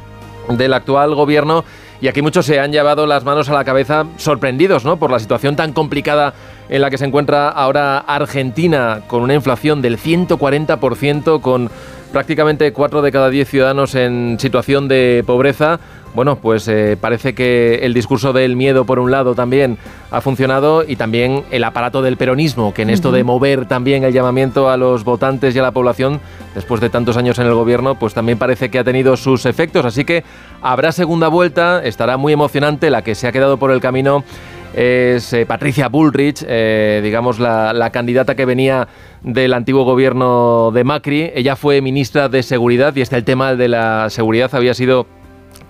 [0.50, 1.66] del actual gobierno.
[2.00, 4.98] Y aquí muchos se han llevado las manos a la cabeza sorprendidos ¿no?
[4.98, 6.34] por la situación tan complicada
[6.70, 11.70] en la que se encuentra ahora Argentina, con una inflación del 140%, con
[12.12, 15.80] prácticamente 4 de cada 10 ciudadanos en situación de pobreza.
[16.14, 19.78] Bueno, pues eh, parece que el discurso del miedo, por un lado, también
[20.12, 24.12] ha funcionado y también el aparato del peronismo, que en esto de mover también el
[24.12, 26.20] llamamiento a los votantes y a la población,
[26.54, 29.86] después de tantos años en el gobierno, pues también parece que ha tenido sus efectos.
[29.86, 30.26] Así que
[30.62, 32.90] habrá segunda vuelta, estará muy emocionante.
[32.90, 34.26] La que se ha quedado por el camino
[34.74, 38.90] es eh, Patricia Bullrich, eh, digamos la, la candidata que venía
[39.24, 41.32] del antiguo gobierno de Macri.
[41.34, 45.08] Ella fue ministra de Seguridad y este el tema de la seguridad había sido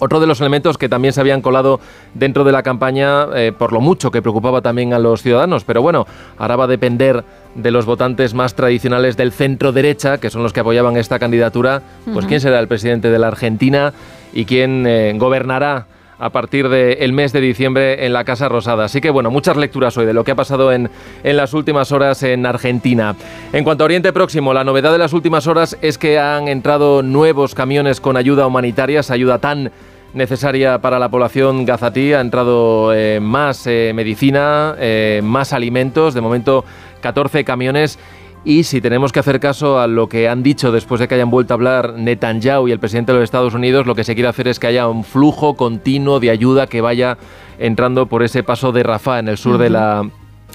[0.03, 1.79] Otro de los elementos que también se habían colado
[2.15, 5.83] dentro de la campaña, eh, por lo mucho que preocupaba también a los ciudadanos, pero
[5.83, 6.07] bueno,
[6.39, 10.53] ahora va a depender de los votantes más tradicionales del centro derecha, que son los
[10.53, 13.93] que apoyaban esta candidatura, pues quién será el presidente de la Argentina
[14.33, 15.85] y quién eh, gobernará
[16.17, 18.85] a partir del mes de diciembre en la Casa Rosada.
[18.85, 20.89] Así que bueno, muchas lecturas hoy de lo que ha pasado en,
[21.23, 23.15] en las últimas horas en Argentina.
[23.53, 27.01] En cuanto a Oriente Próximo, la novedad de las últimas horas es que han entrado
[27.01, 29.71] nuevos camiones con ayuda humanitaria, esa ayuda tan
[30.13, 32.13] necesaria para la población gazatí.
[32.13, 36.65] Ha entrado eh, más eh, medicina, eh, más alimentos, de momento
[37.01, 37.99] 14 camiones.
[38.43, 41.29] Y si tenemos que hacer caso a lo que han dicho después de que hayan
[41.29, 44.29] vuelto a hablar Netanyahu y el presidente de los Estados Unidos, lo que se quiere
[44.29, 47.17] hacer es que haya un flujo continuo de ayuda que vaya
[47.59, 50.09] entrando por ese paso de Rafah en el sur de la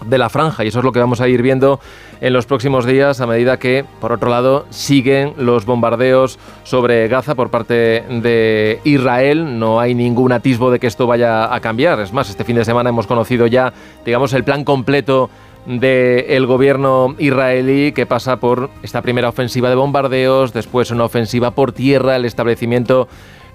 [0.04, 1.80] de la franja y eso es lo que vamos a ir viendo
[2.20, 7.34] en los próximos días a medida que, por otro lado, siguen los bombardeos sobre Gaza
[7.34, 9.58] por parte de Israel.
[9.58, 12.00] No hay ningún atisbo de que esto vaya a cambiar.
[12.00, 13.72] Es más, este fin de semana hemos conocido ya,
[14.04, 15.30] digamos, el plan completo
[15.66, 21.72] del gobierno israelí que pasa por esta primera ofensiva de bombardeos, después una ofensiva por
[21.72, 23.08] tierra, el establecimiento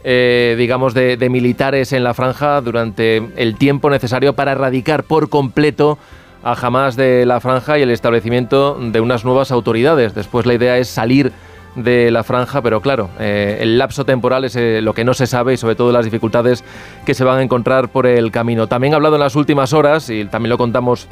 [0.04, 5.30] eh, digamos, de, de, militares en la franja durante el tiempo necesario para erradicar por
[5.30, 6.00] completo
[6.44, 10.16] a Hamas de la franja y el establecimiento de unas nuevas autoridades.
[10.16, 11.32] Después la idea es salir
[11.76, 15.28] de la franja, pero claro, eh, el lapso temporal es eh, lo que no se
[15.28, 16.64] sabe y sobre todo las dificultades
[17.06, 18.68] que se van a encontrar por el camino.
[18.68, 21.08] También ha hablado en las últimas horas, y también lo contamos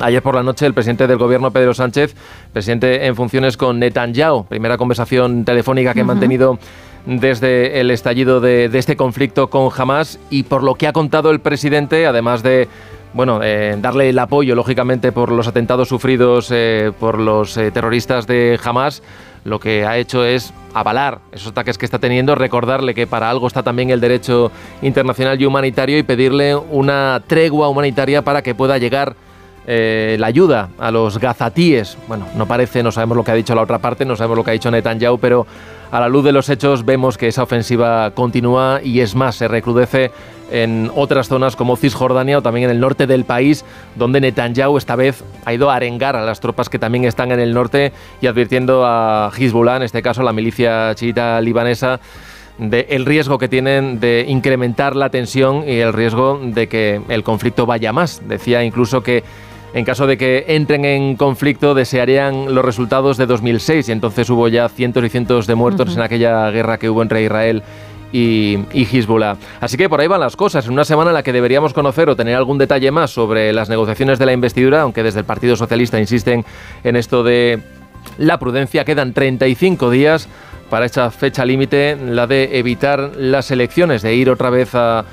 [0.00, 2.16] Ayer por la noche el presidente del gobierno, Pedro Sánchez,
[2.52, 6.58] presidente en funciones con Netanyahu, primera conversación telefónica que ha mantenido
[7.06, 11.30] desde el estallido de, de, este conflicto con Hamas y por lo que ha contado
[11.30, 12.66] el presidente, además de
[13.14, 18.26] bueno, eh, darle el apoyo, lógicamente, por los atentados sufridos eh, por los eh, terroristas
[18.26, 19.04] de Hamas,
[19.44, 23.46] lo que ha hecho es avalar esos ataques que está teniendo, recordarle que para algo
[23.46, 24.50] está también el derecho
[24.82, 29.14] internacional y humanitario y pedirle una tregua humanitaria para que pueda llegar
[29.66, 31.96] eh, la ayuda a los gazatíes.
[32.08, 34.44] Bueno, no parece, no sabemos lo que ha dicho la otra parte, no sabemos lo
[34.44, 35.46] que ha dicho Netanyahu, pero
[35.90, 39.48] a la luz de los hechos vemos que esa ofensiva continúa y es más, se
[39.48, 40.10] recrudece
[40.50, 44.96] en otras zonas como Cisjordania o también en el norte del país, donde Netanyahu esta
[44.96, 48.26] vez ha ido a arengar a las tropas que también están en el norte y
[48.26, 52.00] advirtiendo a Hezbollah, en este caso la milicia chiita libanesa,
[52.58, 57.66] del riesgo que tienen de incrementar la tensión y el riesgo de que el conflicto
[57.66, 58.22] vaya más.
[58.28, 59.24] Decía incluso que
[59.74, 64.46] en caso de que entren en conflicto, desearían los resultados de 2006 y entonces hubo
[64.46, 65.96] ya cientos y cientos de muertos uh -huh.
[65.96, 67.62] en aquella guerra que hubo entre Israel
[68.12, 69.36] y, y Hezbollah.
[69.60, 70.64] Así que por ahí van las cosas.
[70.66, 73.68] En una semana en la que deberíamos conocer o tener algún detalle más sobre las
[73.68, 76.44] negociaciones de la investidura, aunque desde el Partido Socialista insisten
[76.84, 77.58] en esto de
[78.16, 80.28] la prudencia, quedan 35 días
[80.70, 85.04] para esta fecha límite, la de evitar las elecciones, de ir otra vez a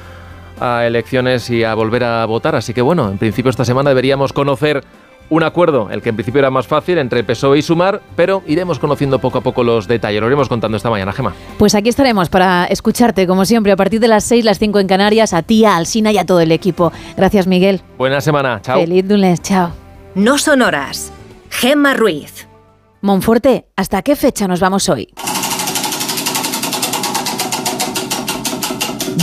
[0.61, 2.55] a elecciones y a volver a votar.
[2.55, 4.83] Así que bueno, en principio esta semana deberíamos conocer
[5.29, 8.79] un acuerdo, el que en principio era más fácil, entre PSOE y Sumar, pero iremos
[8.79, 10.19] conociendo poco a poco los detalles.
[10.19, 11.33] Lo iremos contando esta mañana, Gema.
[11.57, 14.87] Pues aquí estaremos para escucharte, como siempre, a partir de las 6, las 5 en
[14.87, 16.91] Canarias, a ti, a Alsina y a todo el equipo.
[17.15, 17.81] Gracias, Miguel.
[17.97, 18.81] Buena semana, chao.
[18.81, 19.71] Feliz lunes, chao.
[20.15, 21.13] No son horas.
[21.49, 22.47] Gemma Ruiz.
[22.99, 25.13] Monforte, ¿hasta qué fecha nos vamos hoy?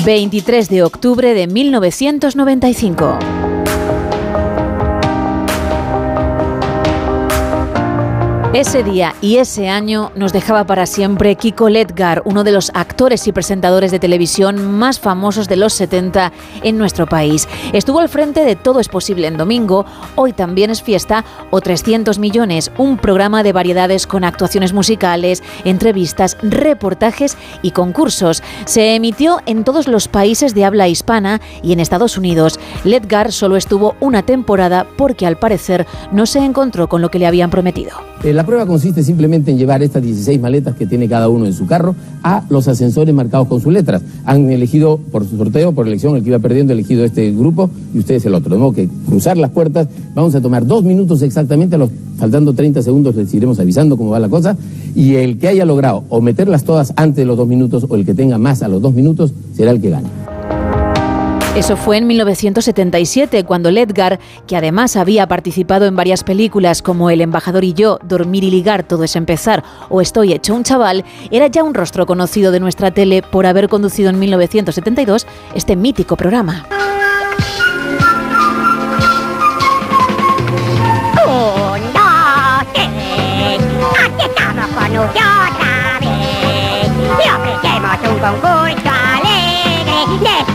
[0.05, 3.48] 23 de octubre de 1995.
[8.59, 13.29] Ese día y ese año nos dejaba para siempre Kiko Ledgar, uno de los actores
[13.29, 16.33] y presentadores de televisión más famosos de los 70
[16.65, 17.49] en nuestro país.
[17.73, 22.19] Estuvo al frente de Todo es posible en domingo, Hoy también es fiesta o 300
[22.19, 28.43] millones, un programa de variedades con actuaciones musicales, entrevistas, reportajes y concursos.
[28.65, 32.59] Se emitió en todos los países de habla hispana y en Estados Unidos.
[32.83, 37.29] Ledgar solo estuvo una temporada porque al parecer no se encontró con lo que le
[37.29, 37.93] habían prometido.
[38.25, 41.67] Eh, prueba consiste simplemente en llevar estas 16 maletas que tiene cada uno en su
[41.67, 44.01] carro a los ascensores marcados con sus letras.
[44.25, 47.99] Han elegido por su sorteo, por elección, el que iba perdiendo, elegido este grupo y
[47.99, 48.55] ustedes el otro.
[48.55, 51.77] De modo que cruzar las puertas, vamos a tomar dos minutos exactamente,
[52.17, 54.57] faltando 30 segundos les iremos avisando cómo va la cosa
[54.95, 58.07] y el que haya logrado o meterlas todas antes de los dos minutos o el
[58.07, 60.38] que tenga más a los dos minutos será el que gane.
[61.59, 67.21] Eso fue en 1977, cuando Ledgar, que además había participado en varias películas como El
[67.21, 71.49] embajador y yo, Dormir y ligar, todo es empezar o Estoy hecho un chaval, era
[71.49, 76.65] ya un rostro conocido de nuestra tele por haber conducido en 1972 este mítico programa.
[81.27, 82.67] Un, dos,
[90.23, 90.48] tres,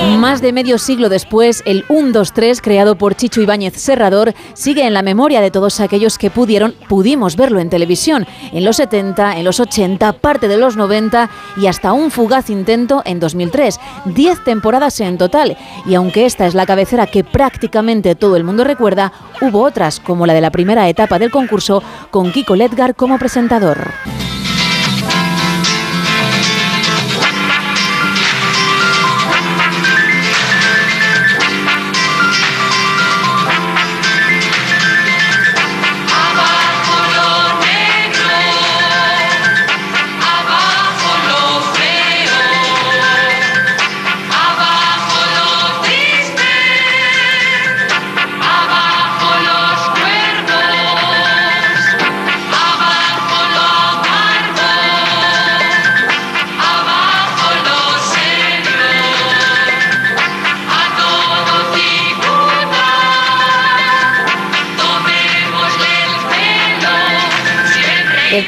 [0.00, 5.02] Más de medio siglo después, el 1-2-3, creado por Chicho Ibáñez Serrador, sigue en la
[5.02, 9.60] memoria de todos aquellos que pudieron, pudimos verlo en televisión, en los 70, en los
[9.60, 13.80] 80, parte de los 90 y hasta un fugaz intento en 2003.
[14.06, 18.64] Diez temporadas en total, y aunque esta es la cabecera que prácticamente todo el mundo
[18.64, 23.18] recuerda, hubo otras, como la de la primera etapa del concurso, con Kiko Ledgar como
[23.18, 23.90] presentador.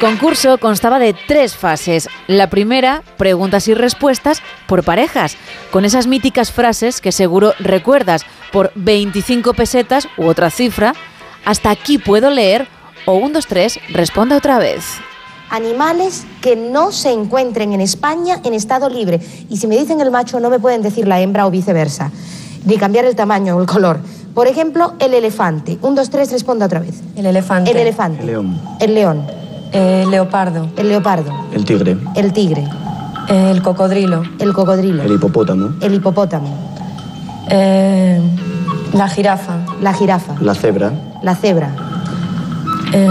[0.03, 2.09] Concurso constaba de tres fases.
[2.27, 5.37] La primera, preguntas y respuestas por parejas,
[5.71, 10.93] con esas míticas frases que seguro recuerdas, por 25 pesetas u otra cifra,
[11.45, 12.67] hasta aquí puedo leer,
[13.07, 14.85] o 1, 2, 3, responda otra vez.
[15.51, 19.21] Animales que no se encuentren en España en estado libre.
[19.49, 22.11] Y si me dicen el macho, no me pueden decir la hembra o viceversa.
[22.65, 24.01] Ni cambiar el tamaño o el color.
[24.35, 25.79] Por ejemplo, el elefante.
[25.81, 27.01] Un, dos, tres, responda otra vez.
[27.15, 27.71] El elefante.
[27.71, 28.21] El elefante.
[28.23, 28.61] El león.
[28.81, 29.42] El león.
[29.73, 30.69] El leopardo.
[30.77, 31.31] El leopardo.
[31.53, 31.97] El tigre.
[32.15, 32.65] El tigre.
[33.29, 34.23] El cocodrilo.
[34.39, 35.03] El cocodrilo.
[35.03, 35.71] El hipopótamo.
[35.81, 36.49] El hipopótamo.
[37.49, 38.21] Eh,
[38.93, 39.65] la jirafa.
[39.81, 40.35] La jirafa.
[40.41, 40.93] La cebra.
[41.23, 41.71] La cebra.
[42.93, 43.09] Eh,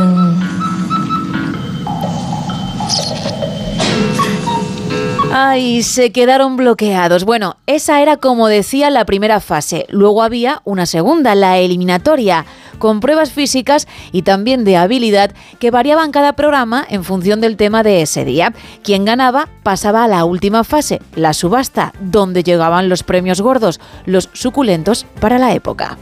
[5.34, 7.24] Ay, se quedaron bloqueados.
[7.24, 9.86] Bueno, esa era como decía la primera fase.
[9.90, 12.46] Luego había una segunda, la eliminatoria,
[12.80, 17.82] con pruebas físicas y también de habilidad que variaban cada programa en función del tema
[17.82, 18.54] de ese día.
[18.84, 24.30] Quien ganaba pasaba a la última fase, la subasta, donde llegaban los premios gordos, los
[24.34, 25.98] suculentos para la época.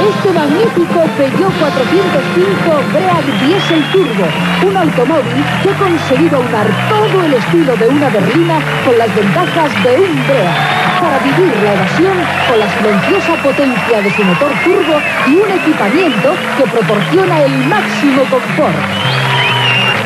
[0.00, 4.26] Este magnífico Peugeot 405 Break Diesel Turbo,
[4.66, 9.70] un automóvil que ha conseguido aunar todo el estilo de una berlina con las ventajas
[9.84, 12.16] de un Break, para vivir la evasión
[12.48, 18.22] con la silenciosa potencia de su motor turbo y un equipamiento que proporciona el máximo
[18.30, 18.76] confort.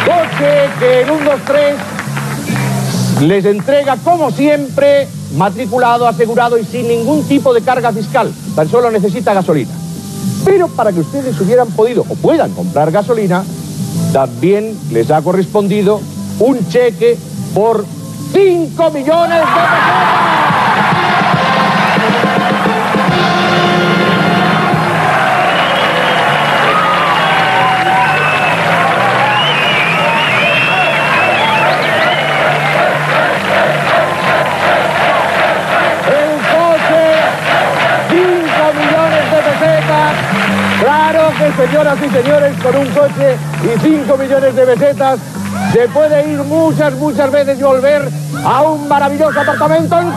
[0.05, 1.75] Coche que en un 2-3
[3.27, 8.33] les entrega, como siempre, matriculado, asegurado y sin ningún tipo de carga fiscal.
[8.57, 9.84] Tan solo necesita gasolina.
[10.45, 13.45] Pero para que ustedes hubieran podido o puedan comprar gasolina,
[14.13, 16.01] también les ha correspondido
[16.39, 17.17] un cheque
[17.55, 17.85] por
[18.33, 20.74] 5 millones de pesetas.
[41.37, 45.19] Claro que señoras y señores, con un coche y 5 millones de pesetas
[45.73, 48.09] se puede ir muchas, muchas veces y volver
[48.45, 50.13] a un maravilloso apartamento en En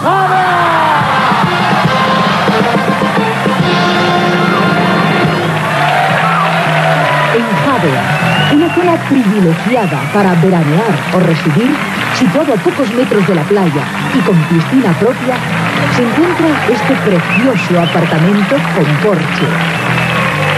[7.65, 8.03] Javea,
[8.53, 11.75] una zona privilegiada para veranear o residir,
[12.15, 15.35] situado a pocos metros de la playa y con piscina propia,
[15.95, 19.47] se encuentra este precioso apartamento con porche,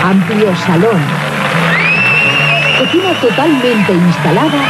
[0.04, 1.00] amplio salón,
[2.78, 4.62] cocina totalmente instalada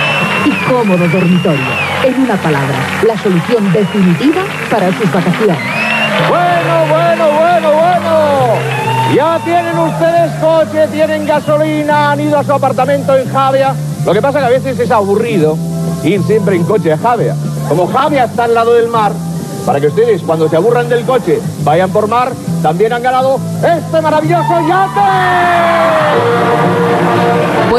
[0.45, 1.89] y cómodo dormitorio.
[2.03, 5.57] En una palabra, la solución definitiva para sus vacaciones.
[6.27, 8.59] Bueno, bueno, bueno, bueno.
[9.15, 13.73] Ya tienen ustedes coche, tienen gasolina, han ido a su apartamento en Javia.
[14.05, 15.57] Lo que pasa que a veces es aburrido
[16.03, 17.35] ir siempre en coche a Javia.
[17.67, 19.11] Como Javia está al lado del mar,
[19.69, 24.01] para que ustedes cuando se aburran del coche vayan por mar, también han ganado este
[24.01, 24.99] maravilloso yate.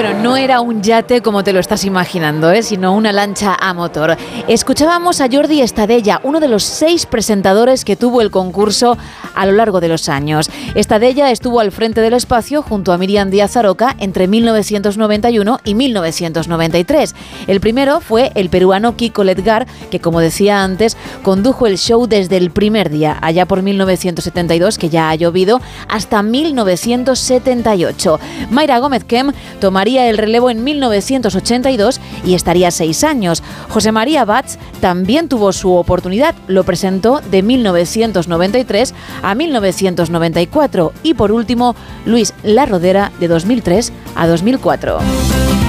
[0.01, 2.63] Bueno, no era un yate como te lo estás imaginando, ¿eh?
[2.63, 4.17] sino una lancha a motor.
[4.49, 8.97] Escuchábamos a Jordi Estadella, uno de los seis presentadores que tuvo el concurso
[9.35, 10.49] a lo largo de los años.
[10.75, 17.15] Estadella estuvo al frente del espacio junto a Miriam Díaz Aroca entre 1991 y 1993.
[17.47, 22.39] El primero fue el peruano Kiko Ledgar, que como decía antes, condujo el show desde
[22.39, 25.61] el primer día, allá por 1972, que ya ha llovido,
[25.91, 28.19] hasta 1978.
[28.49, 33.42] Mayra Gómez Kem tomaría el relevo en 1982 y estaría seis años.
[33.68, 41.33] José María Batz también tuvo su oportunidad, lo presentó de 1993 a 1994 y por
[41.33, 41.74] último
[42.05, 45.60] Luis La Rodera de 2003 a 2004.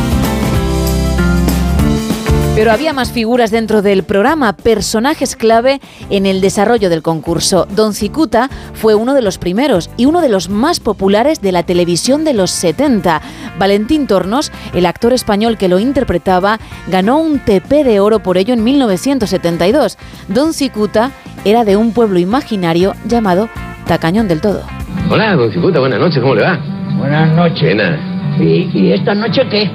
[2.62, 5.82] Pero había más figuras dentro del programa, personajes clave
[6.12, 7.66] en el desarrollo del concurso.
[7.76, 11.64] Don Cicuta fue uno de los primeros y uno de los más populares de la
[11.64, 13.20] televisión de los 70.
[13.58, 18.54] Valentín Tornos, el actor español que lo interpretaba, ganó un TP de oro por ello
[18.54, 19.98] en 1972.
[20.28, 21.10] Don Cicuta
[21.44, 23.50] era de un pueblo imaginario llamado
[23.88, 24.62] Tacañón del Todo.
[25.10, 26.60] Hola, don Cicuta, buenas noches, ¿cómo le va?
[27.00, 27.76] Buenas noches.
[27.76, 28.00] Buenas.
[28.40, 29.68] ¿Y, y esta noche qué?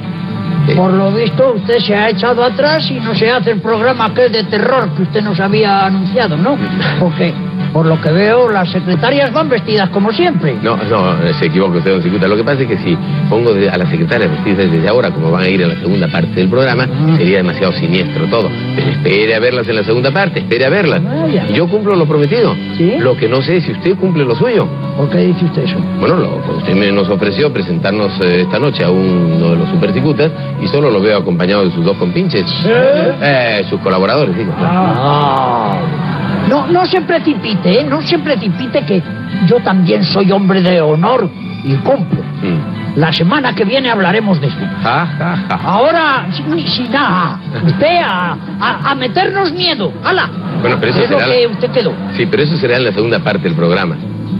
[0.74, 4.32] Por lo visto, usted se ha echado atrás y no se hace el programa aquel
[4.32, 6.58] de terror que usted nos había anunciado, ¿no?
[6.98, 7.32] Porque,
[7.72, 10.56] por lo que veo, las secretarias van vestidas como siempre.
[10.62, 12.28] No, no, se equivoca usted, don Cicuta.
[12.28, 12.96] Lo que pasa es que si
[13.28, 16.34] pongo a las secretarias vestidas desde ahora, como van a ir a la segunda parte
[16.34, 16.86] del programa,
[17.16, 18.48] sería demasiado siniestro todo.
[18.74, 21.02] Pero espere a verlas en la segunda parte, espere a verlas.
[21.02, 21.46] Vaya.
[21.48, 22.54] Yo cumplo lo prometido.
[22.98, 24.66] Lo que no sé es si usted cumple lo suyo.
[24.96, 25.76] ¿Por qué dice usted eso?
[26.00, 30.30] Bueno, lo, usted me nos ofreció presentarnos eh, esta noche a uno de los supercicutas
[30.62, 32.46] y solo lo veo acompañado de sus dos compinches.
[32.64, 34.52] Eh, sus colaboradores, digo.
[34.58, 36.05] Ah.
[36.48, 37.84] No, no se precipite, ¿eh?
[37.84, 39.02] No se precipite que
[39.46, 41.28] yo también soy hombre de honor
[41.64, 42.22] y cumplo.
[42.42, 42.98] Mm.
[42.98, 45.60] La semana que viene hablaremos de ja, ja.
[45.64, 49.92] Ahora, sin, sin nada, usted a, a- a meternos miedo.
[50.02, 50.30] ¡Hala!
[50.62, 51.30] Bueno, pero eso Es lo será...
[51.30, 51.92] que la- usted quedó.
[52.16, 53.96] Sí, pero eso será en la segunda parte del programa.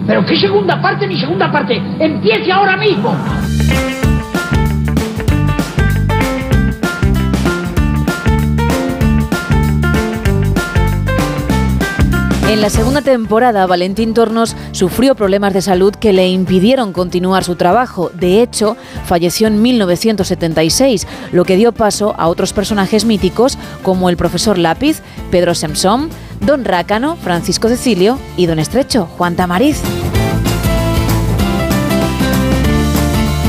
[0.07, 1.83] Pero qué segunda parte ni segunda parte.
[1.99, 3.15] Empiece ahora mismo.
[12.49, 17.57] En la segunda temporada, Valentín Tornos sufrió problemas de salud que le impidieron continuar su
[17.57, 18.13] trabajo.
[18.15, 24.17] De hecho, falleció en 1976, lo que dio paso a otros personajes míticos como el
[24.17, 26.09] profesor Lápiz, Pedro Semsón,
[26.41, 29.83] Don Rácano, Francisco Cecilio y Don Estrecho, Juan Tamariz.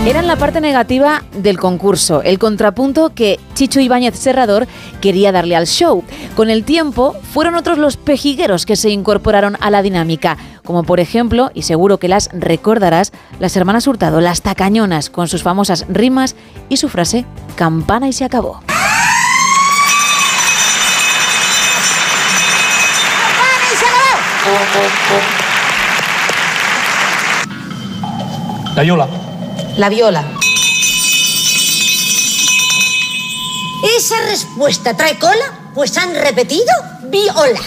[0.07, 4.65] Eran la parte negativa del concurso, el contrapunto que Chicho Ibáñez Serrador
[5.01, 6.01] quería darle al show.
[6.33, 11.01] Con el tiempo, fueron otros los pejigueros que se incorporaron a la dinámica, como por
[11.01, 16.37] ejemplo, y seguro que las recordarás, las hermanas Hurtado, las tacañonas, con sus famosas rimas
[16.69, 17.25] y su frase,
[17.57, 18.61] campana y se acabó.
[28.73, 29.26] La Yola.
[29.77, 30.25] La viola.
[33.95, 35.71] ¿Esa respuesta trae cola?
[35.75, 36.65] Pues han repetido
[37.03, 37.59] viola.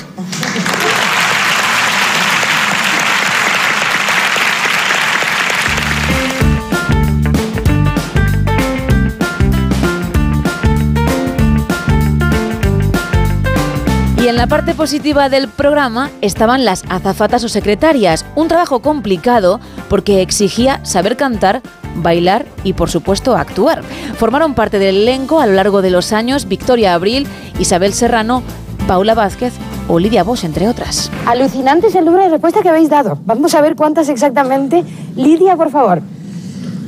[14.21, 19.61] Y en la parte positiva del programa estaban las azafatas o secretarias, un trabajo complicado
[19.89, 21.63] porque exigía saber cantar,
[21.97, 23.83] bailar y por supuesto actuar.
[24.17, 27.27] Formaron parte del elenco a lo largo de los años Victoria Abril,
[27.59, 28.43] Isabel Serrano,
[28.87, 29.53] Paula Vázquez
[29.89, 31.11] o Lidia Bosch, entre otras.
[31.27, 33.19] Alucinante es el número de respuestas que habéis dado.
[33.25, 34.85] Vamos a ver cuántas exactamente.
[35.17, 36.03] Lidia, por favor.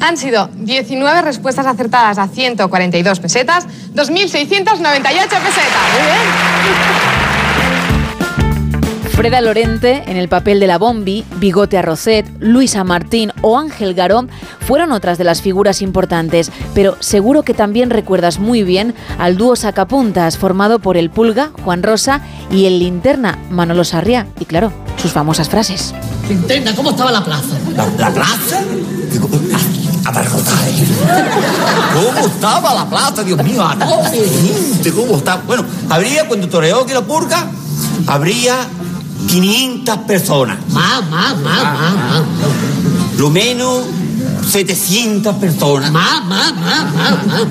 [0.00, 5.88] Han sido 19 respuestas acertadas a 142 pesetas, 2.698 pesetas.
[5.92, 7.31] Muy bien.
[9.22, 14.28] Freda Lorente en el papel de la Bombi, Bigote Arrocet, Luisa Martín o Ángel Garón
[14.66, 19.54] fueron otras de las figuras importantes, pero seguro que también recuerdas muy bien al dúo
[19.54, 22.20] Sacapuntas formado por el Pulga, Juan Rosa
[22.50, 25.94] y el Linterna, Manolo Sarria, y claro, sus famosas frases.
[26.28, 27.56] Linterna, ¿cómo estaba la plaza?
[27.76, 28.60] ¿La, la plaza?
[29.08, 29.28] Digo,
[30.04, 30.68] a- abarrotada.
[30.68, 30.84] ¿eh?
[31.94, 33.62] ¿Cómo estaba la plaza, Dios mío?
[33.62, 35.36] A tope, ¿cómo está?
[35.46, 37.46] Bueno, habría, cuando toreó aquí la purga,
[38.08, 38.56] habría
[39.28, 40.58] 500 personas.
[40.68, 42.22] Más, más, más, más, más.
[43.18, 43.84] Lo menos
[44.50, 45.90] 700 personas.
[45.92, 47.42] Más, más, más, más, más.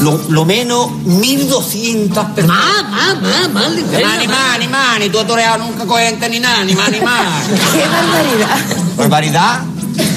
[0.00, 2.58] Lo, lo menos 1200 personas.
[2.58, 4.08] Más, más, más, más, Ni linterna.
[4.08, 6.90] más, ni más, ni más, ni tú has toreado nunca coherente ni nada, ni más,
[6.90, 7.22] ni más.
[7.72, 8.58] ¡Qué barbaridad!
[8.96, 9.60] Barbaridad.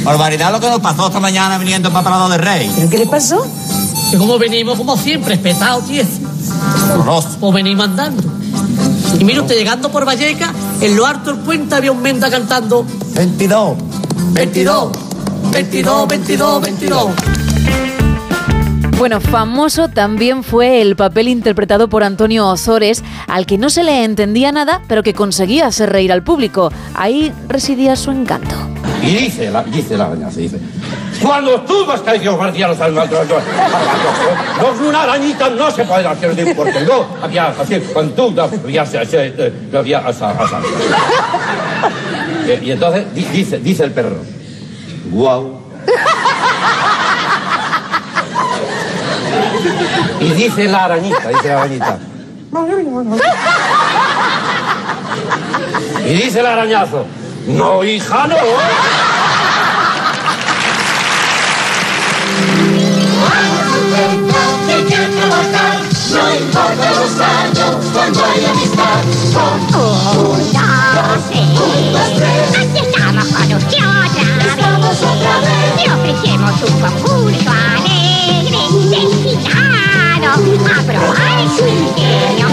[0.03, 2.71] Barbaridad lo que nos pasó esta mañana viniendo para Prado del Rey.
[2.75, 3.45] ¿Pero qué le pasó?
[4.11, 6.03] Que como venimos, como siempre, espetados, tío.
[6.93, 7.37] Horroroso.
[7.39, 8.23] Pues venimos andando.
[9.19, 12.85] Y mire usted, llegando por Valleca, en lo alto del puente había un menda cantando
[13.13, 13.77] 22.
[14.33, 14.91] 22,
[15.51, 17.11] 22, 22, 22.
[18.97, 24.03] Bueno, famoso también fue el papel interpretado por Antonio Ozores, al que no se le
[24.03, 26.71] entendía nada, pero que conseguía hacer reír al público.
[26.93, 28.55] Ahí residía su encanto.
[29.05, 30.57] Y dice la, dice la arañaza, dice,
[31.21, 33.19] cuando tú vas a García almatos,
[34.61, 38.85] los una arañita no se pueden hacer de porque no había así, cuando tú había
[38.85, 40.59] se se eh, no había asa, asa.
[42.47, 44.17] Eh, Y entonces di- dice, dice el perro,
[45.11, 45.59] guau.
[50.19, 51.97] Y dice la arañita, dice la arañita.
[56.07, 57.05] Y dice el arañazo,
[57.47, 58.35] no, hija, no.
[66.11, 69.03] No importa los años cuando hay amistad.
[69.73, 70.39] Un,
[71.93, 72.49] dos, tres.
[72.57, 73.83] Aquí estamos con usted
[75.03, 75.85] otra vez.
[75.85, 78.61] Le ofrecemos un concurso alegre,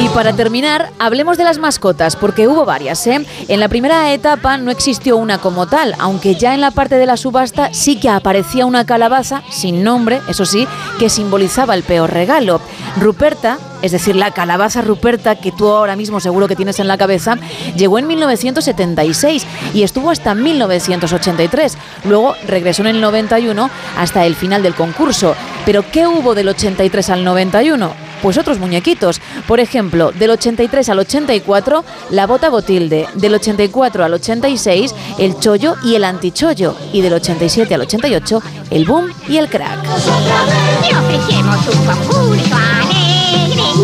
[0.01, 3.25] Y para terminar, hablemos de las mascotas, porque hubo varias, ¿eh?
[3.49, 7.07] En la primera etapa no existió una como tal, aunque ya en la parte de
[7.07, 10.67] la subasta sí que aparecía una calabaza, sin nombre, eso sí,
[10.99, 12.61] que simbolizaba el peor regalo.
[13.01, 16.97] Ruperta, es decir, la calabaza Ruperta que tú ahora mismo seguro que tienes en la
[16.97, 17.37] cabeza,
[17.77, 21.77] llegó en 1976 y estuvo hasta 1983.
[22.05, 25.35] Luego regresó en el 91 hasta el final del concurso.
[25.67, 27.93] Pero ¿qué hubo del 83 al 91?
[28.23, 29.21] Pues otros muñequitos.
[29.49, 33.09] Por ejemplo, del 83 al 84, la bota botilde.
[33.15, 36.77] Del 84 al 86, el chollo y el antichollo.
[36.93, 39.81] Y del 87 al 88, el boom y el crack.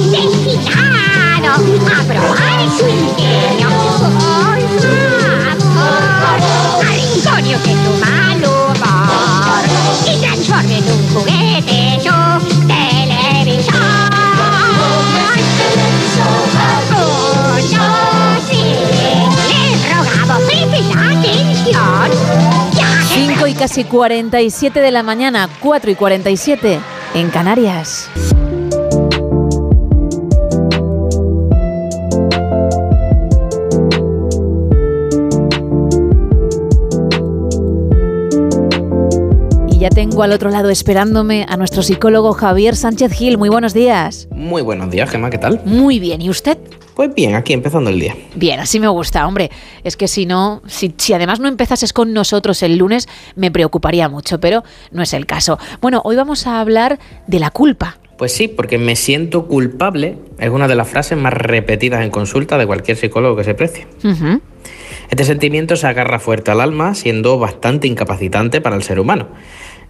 [0.06, 1.52] Destinado
[2.32, 3.68] a su ingenio.
[7.58, 7.98] Tu
[10.06, 12.10] y transforme en un juguete su
[12.66, 13.74] televisor.
[17.60, 18.62] Uno, sí,
[19.48, 22.10] les rogamos presten atención.
[23.14, 26.80] 5 y casi 47 de la mañana, 4 y 47
[27.14, 28.08] en Canarias.
[39.78, 43.38] Y ya tengo al otro lado esperándome a nuestro psicólogo Javier Sánchez Gil.
[43.38, 44.26] Muy buenos días.
[44.32, 45.60] Muy buenos días, Gemma, ¿qué tal?
[45.64, 46.58] Muy bien, ¿y usted?
[46.96, 48.16] Pues bien, aquí empezando el día.
[48.34, 49.52] Bien, así me gusta, hombre.
[49.84, 54.08] Es que si no, si, si además no empezases con nosotros el lunes, me preocuparía
[54.08, 55.60] mucho, pero no es el caso.
[55.80, 56.98] Bueno, hoy vamos a hablar
[57.28, 57.98] de la culpa.
[58.16, 62.58] Pues sí, porque me siento culpable es una de las frases más repetidas en consulta
[62.58, 63.86] de cualquier psicólogo que se precie.
[65.08, 69.28] Este sentimiento se agarra fuerte al alma, siendo bastante incapacitante para el ser humano,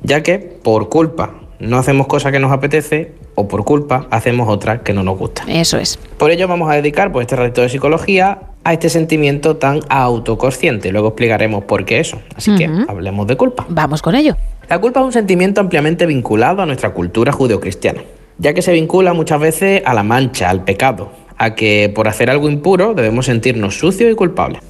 [0.03, 4.83] ya que por culpa no hacemos cosas que nos apetece o por culpa hacemos otras
[4.83, 5.49] que no nos gustan.
[5.49, 5.97] Eso es.
[5.97, 10.93] Por ello vamos a dedicar pues, este ratito de psicología a este sentimiento tan autoconsciente.
[10.93, 12.21] Luego explicaremos por qué eso.
[12.35, 13.67] Así que hablemos de culpa.
[13.69, 14.37] Vamos con ello.
[14.69, 18.03] La culpa es un sentimiento ampliamente vinculado a nuestra cultura judeocristiana,
[18.39, 22.29] ya que se vincula muchas veces a la mancha, al pecado, a que por hacer
[22.29, 24.61] algo impuro debemos sentirnos sucios y culpables.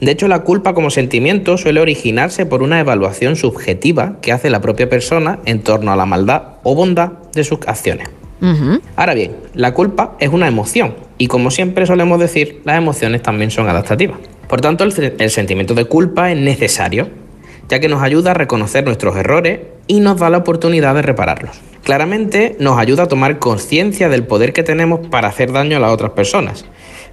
[0.00, 4.60] De hecho, la culpa como sentimiento suele originarse por una evaluación subjetiva que hace la
[4.60, 8.08] propia persona en torno a la maldad o bondad de sus acciones.
[8.96, 13.50] Ahora bien, la culpa es una emoción y como siempre solemos decir, las emociones también
[13.50, 14.16] son adaptativas.
[14.48, 17.10] Por tanto, el, el sentimiento de culpa es necesario,
[17.68, 21.60] ya que nos ayuda a reconocer nuestros errores y nos da la oportunidad de repararlos.
[21.84, 25.92] Claramente nos ayuda a tomar conciencia del poder que tenemos para hacer daño a las
[25.92, 26.64] otras personas,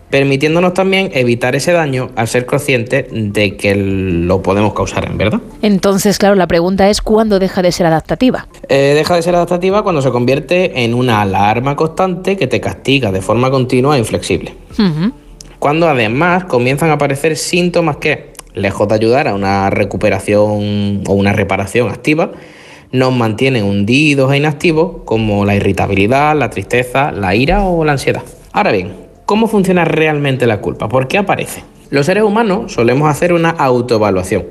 [0.10, 5.42] permitiéndonos también evitar ese daño al ser conscientes de que lo podemos causar en verdad.
[5.62, 8.48] Entonces, claro, la pregunta es ¿cuándo deja de ser adaptativa?
[8.70, 13.12] Eh, deja de ser adaptativa cuando se convierte en una alarma constante que te castiga
[13.12, 14.54] de forma continua e inflexible.
[15.60, 21.34] Cuando además comienzan a aparecer síntomas que, lejos de ayudar a una recuperación o una
[21.34, 22.32] reparación activa,
[22.92, 28.24] nos mantienen hundidos e inactivos como la irritabilidad, la tristeza, la ira o la ansiedad.
[28.54, 30.90] Ahora bien, ¿cómo funciona realmente la culpa?
[30.90, 31.64] ¿Por qué aparece?
[31.92, 34.46] Los seres humanos solemos hacer una autoevaluación,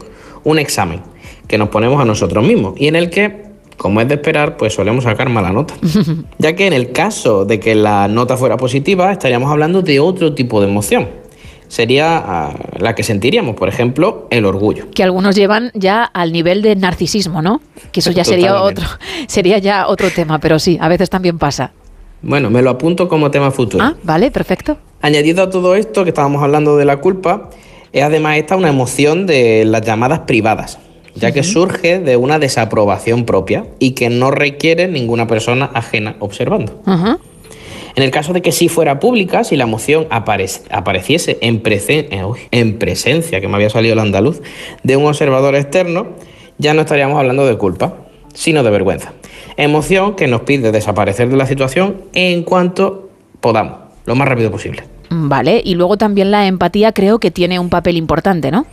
[0.45, 1.01] un examen
[1.49, 3.47] que nos ponemos a nosotros mismos y en el que,
[3.79, 5.74] como es de esperar, pues solemos sacar mala nota.
[6.39, 10.35] Ya que en el caso de que la nota fuera positiva, estaríamos hablando de otro
[10.35, 11.09] tipo de emoción.
[11.68, 14.89] Sería ah, la que sentiríamos, por ejemplo, el orgullo.
[14.95, 17.61] Que algunos llevan ya al nivel de narcisismo, ¿no?
[17.93, 18.83] Que eso ya sería Totalmente.
[18.83, 21.72] otro, sería ya otro tema, pero sí, a veces también pasa.
[22.23, 23.85] Bueno, me lo apunto como tema futuro.
[23.85, 24.77] Ah, vale, perfecto.
[25.03, 27.51] Añadido a todo esto que estábamos hablando de la culpa,
[27.93, 30.79] es además esta una emoción de las llamadas privadas,
[31.14, 36.81] ya que surge de una desaprobación propia y que no requiere ninguna persona ajena observando.
[37.95, 42.09] En el caso de que sí fuera pública, si la emoción aparec- apareciese en, presen-
[42.11, 44.43] eh, uy, en presencia, que me había salido el andaluz,
[44.83, 46.09] de un observador externo,
[46.59, 47.95] ya no estaríamos hablando de culpa,
[48.37, 49.12] sino de vergüenza.
[49.57, 53.11] Emoción que nos pide desaparecer de la situación en cuanto
[53.41, 54.84] podamos, lo más rápido posible.
[55.09, 58.66] Vale, y luego también la empatía creo que tiene un papel importante, ¿no?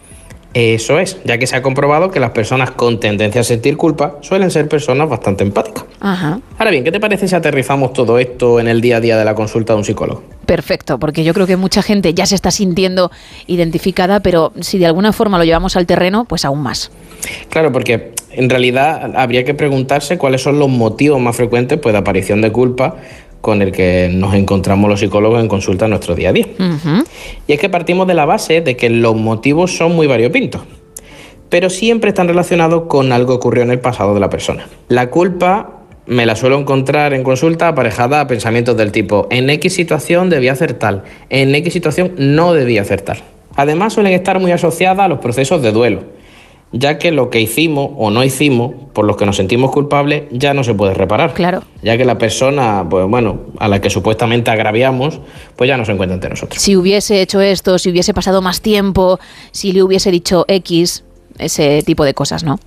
[0.53, 4.17] Eso es, ya que se ha comprobado que las personas con tendencia a sentir culpa
[4.21, 5.85] suelen ser personas bastante empáticas.
[5.99, 6.39] Ajá.
[6.59, 9.25] Ahora bien, ¿qué te parece si aterrizamos todo esto en el día a día de
[9.25, 10.23] la consulta de un psicólogo?
[10.45, 13.11] Perfecto, porque yo creo que mucha gente ya se está sintiendo
[13.47, 16.91] identificada, pero si de alguna forma lo llevamos al terreno, pues aún más.
[17.49, 21.99] Claro, porque en realidad habría que preguntarse cuáles son los motivos más frecuentes pues, de
[21.99, 22.97] aparición de culpa
[23.43, 26.47] con el que nos encontramos los psicólogos en consulta en nuestro día a día.
[27.45, 30.61] Y es que partimos de la base de que los motivos son muy variopintos,
[31.49, 34.69] pero siempre están relacionados con algo que ocurrió en el pasado de la persona.
[34.87, 39.73] La culpa me la suelo encontrar en consulta aparejada a pensamientos del tipo, en X
[39.73, 43.17] situación debía hacer tal, en X situación no debía hacer tal.
[43.57, 46.03] Además suelen estar muy asociadas a los procesos de duelo,
[46.73, 50.55] ya que lo que hicimos o no hicimos, por los que nos sentimos culpables, ya
[50.55, 51.33] no se puede reparar.
[51.33, 51.61] Claro.
[51.83, 55.19] Ya que la persona, pues bueno, a la que supuestamente agraviamos,
[55.55, 56.61] pues ya no se encuentra entre nosotros.
[56.61, 59.19] Si hubiese hecho esto, si hubiese pasado más tiempo,
[59.51, 61.03] si le hubiese dicho X,
[61.37, 62.59] ese tipo de cosas, ¿no?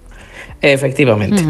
[0.63, 1.43] Efectivamente.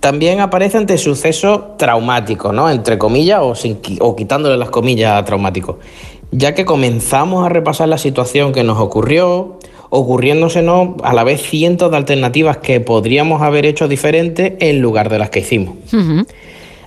[0.00, 2.70] También aparece ante sucesos traumáticos, ¿no?
[2.70, 5.78] Entre comillas o, sin, o quitándole las comillas a traumático.
[6.30, 9.58] Ya que comenzamos a repasar la situación que nos ocurrió,
[9.90, 15.18] ocurriéndosenos a la vez cientos de alternativas que podríamos haber hecho diferentes en lugar de
[15.18, 15.74] las que hicimos.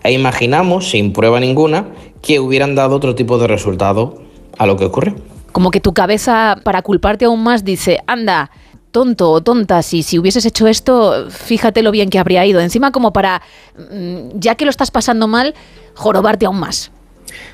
[0.03, 1.87] E imaginamos, sin prueba ninguna,
[2.21, 4.21] que hubieran dado otro tipo de resultado
[4.57, 5.15] a lo que ocurrió.
[5.51, 8.49] Como que tu cabeza, para culparte aún más, dice, anda,
[8.91, 12.59] tonto o tonta, si, si hubieses hecho esto, fíjate lo bien que habría ido.
[12.59, 13.41] Encima como para,
[13.77, 15.53] mm, ya que lo estás pasando mal,
[15.93, 16.91] jorobarte aún más.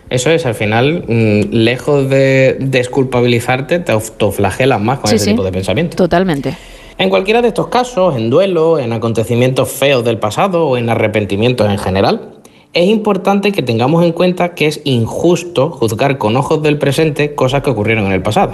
[0.09, 5.31] Eso es, al final, mm, lejos de desculpabilizarte, te autoflagelas más con Sí, ese sí.
[5.31, 5.95] tipo de pensamiento.
[5.97, 6.55] Totalmente.
[6.97, 11.69] En cualquiera de estos casos, en duelo, en acontecimientos feos del pasado o en arrepentimientos
[11.69, 12.31] en general,
[12.73, 17.63] es importante que tengamos en cuenta que es injusto juzgar con ojos del presente cosas
[17.63, 18.53] que ocurrieron en el pasado.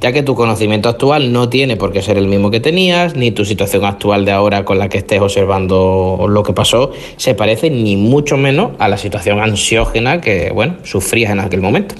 [0.00, 3.30] Ya que tu conocimiento actual no tiene por qué ser el mismo que tenías, ni
[3.30, 7.70] tu situación actual de ahora con la que estés observando lo que pasó se parece
[7.70, 11.94] ni mucho menos a la situación ansiógena que, bueno, sufrías en aquel momento.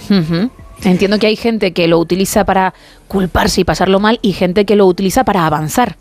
[0.84, 2.74] Entiendo que hay gente que lo utiliza para
[3.08, 5.96] culparse y pasarlo mal y gente que lo utiliza para avanzar.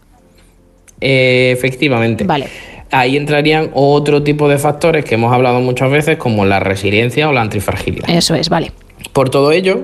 [1.00, 2.24] Eh, efectivamente.
[2.26, 2.48] Vale.
[2.92, 7.32] Ahí entrarían otro tipo de factores que hemos hablado muchas veces, como la resiliencia o
[7.32, 8.10] la antifragilidad.
[8.10, 8.72] Eso es, vale.
[9.12, 9.82] Por todo ello,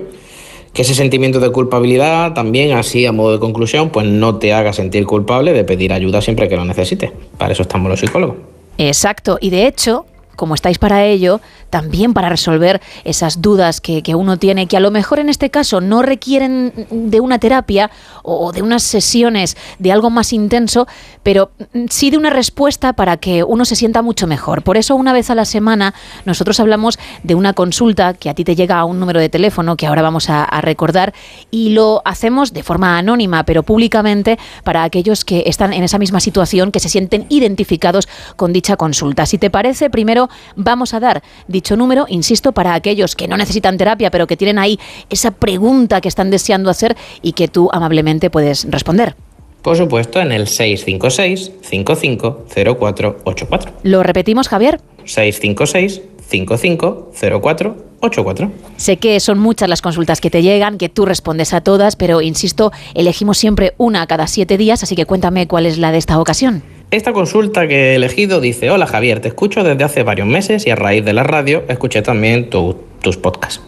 [0.74, 4.72] que ese sentimiento de culpabilidad también, así a modo de conclusión, pues no te haga
[4.74, 7.11] sentir culpable de pedir ayuda siempre que lo necesites.
[7.38, 8.38] Para eso estamos los psicólogos.
[8.78, 9.38] Exacto.
[9.41, 10.05] Y de hecho,
[10.42, 11.39] como estáis para ello,
[11.70, 15.52] también para resolver esas dudas que, que uno tiene, que a lo mejor en este
[15.52, 17.92] caso no requieren de una terapia
[18.24, 20.88] o de unas sesiones de algo más intenso,
[21.22, 21.52] pero
[21.92, 24.64] sí de una respuesta para que uno se sienta mucho mejor.
[24.64, 25.94] Por eso una vez a la semana
[26.26, 29.76] nosotros hablamos de una consulta que a ti te llega a un número de teléfono
[29.76, 31.14] que ahora vamos a, a recordar
[31.52, 36.20] y lo hacemos de forma anónima pero públicamente para aquellos que están en esa misma
[36.20, 39.28] situación, que se sienten identificados con dicha consulta.
[39.28, 43.77] Si te parece, primero vamos a dar dicho número, insisto, para aquellos que no necesitan
[43.77, 44.79] terapia pero que tienen ahí
[45.09, 49.15] esa pregunta que están deseando hacer y que tú amablemente puedes responder.
[49.61, 53.71] Por supuesto, en el 656 550484.
[53.84, 54.82] ¿Lo repetimos, Javier?
[55.05, 58.51] 656 550484.
[58.77, 62.21] Sé que son muchas las consultas que te llegan, que tú respondes a todas, pero
[62.21, 66.19] insisto, elegimos siempre una cada siete días, así que cuéntame cuál es la de esta
[66.19, 66.63] ocasión.
[66.92, 70.72] Esta consulta que he elegido dice, hola Javier, te escucho desde hace varios meses y
[70.72, 73.62] a raíz de la radio escuché también tu- tus podcasts.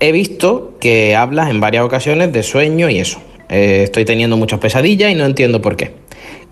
[0.00, 3.20] He visto que hablas en varias ocasiones de sueño y eso.
[3.50, 5.92] Eh, estoy teniendo muchas pesadillas y no entiendo por qué.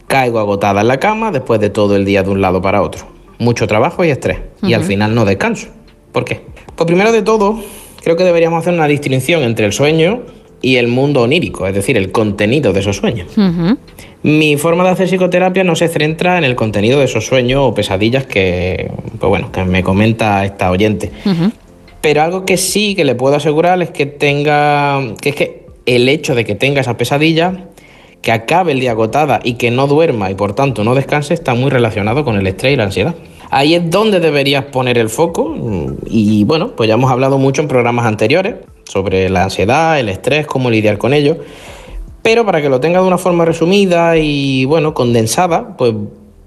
[0.07, 3.07] Caigo agotada en la cama después de todo el día de un lado para otro.
[3.39, 4.39] Mucho trabajo y estrés.
[4.63, 5.69] Y al final no descanso.
[6.13, 6.43] ¿Por qué?
[6.77, 7.59] Pues primero de todo,
[8.05, 10.23] creo que deberíamos hacer una distinción entre el sueño
[10.63, 13.29] y el mundo onírico, es decir, el contenido de esos sueños.
[14.23, 17.75] Mi forma de hacer psicoterapia no se centra en el contenido de esos sueños o
[17.75, 21.11] pesadillas que, pues bueno, que me comenta esta oyente.
[22.01, 26.09] Pero algo que sí que le puedo asegurar es que tenga, que es que el
[26.09, 27.67] hecho de que tenga esa pesadilla,
[28.23, 31.55] que acabe el día agotada y que no duerma y por tanto no descanse está
[31.55, 33.15] muy relacionado con el estrés y la ansiedad.
[33.51, 35.55] Ahí es donde deberías poner el foco
[36.07, 38.57] y bueno, pues ya hemos hablado mucho en programas anteriores
[38.91, 41.39] sobre la ansiedad, el estrés, cómo lidiar con ello.
[42.23, 45.95] Pero para que lo tenga de una forma resumida y bueno, condensada, pues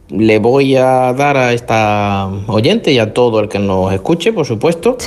[0.10, 4.46] le voy a dar a esta oyente y a todo el que nos escuche, por
[4.46, 4.98] supuesto,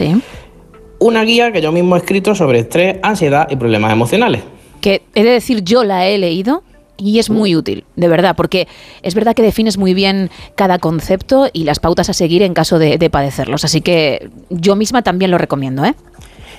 [0.98, 4.42] una guía que yo mismo he escrito sobre estrés, ansiedad y problemas emocionales.
[4.80, 6.62] Que he de decir, yo la he leído
[6.96, 8.66] y es muy útil, de verdad, porque
[9.02, 12.78] es verdad que defines muy bien cada concepto y las pautas a seguir en caso
[12.78, 13.64] de, de padecerlos.
[13.64, 15.94] Así que yo misma también lo recomiendo, ¿eh?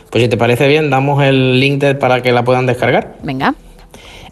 [0.10, 3.16] Pues si te parece bien, damos el link de- para que la puedan descargar.
[3.24, 3.54] Venga.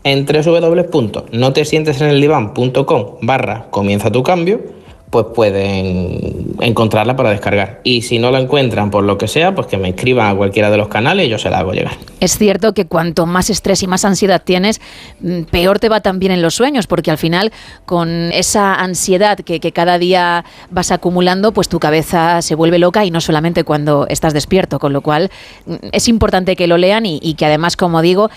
[0.03, 4.61] En www.notesienteseneldivan.com barra comienza tu cambio,
[5.09, 7.81] pues pueden encontrarla para descargar.
[7.83, 10.69] Y si no la encuentran por lo que sea, pues que me escriban a cualquiera
[10.69, 11.93] de los canales y yo se la hago llegar.
[12.19, 14.81] Es cierto que cuanto más estrés y más ansiedad tienes,
[15.21, 17.51] mm, peor te va también en los sueños, porque al final
[17.85, 23.05] con esa ansiedad que, que cada día vas acumulando, pues tu cabeza se vuelve loca
[23.05, 25.29] y no solamente cuando estás despierto, con lo cual
[25.65, 28.29] mm, es importante que lo lean y, y que además, como digo,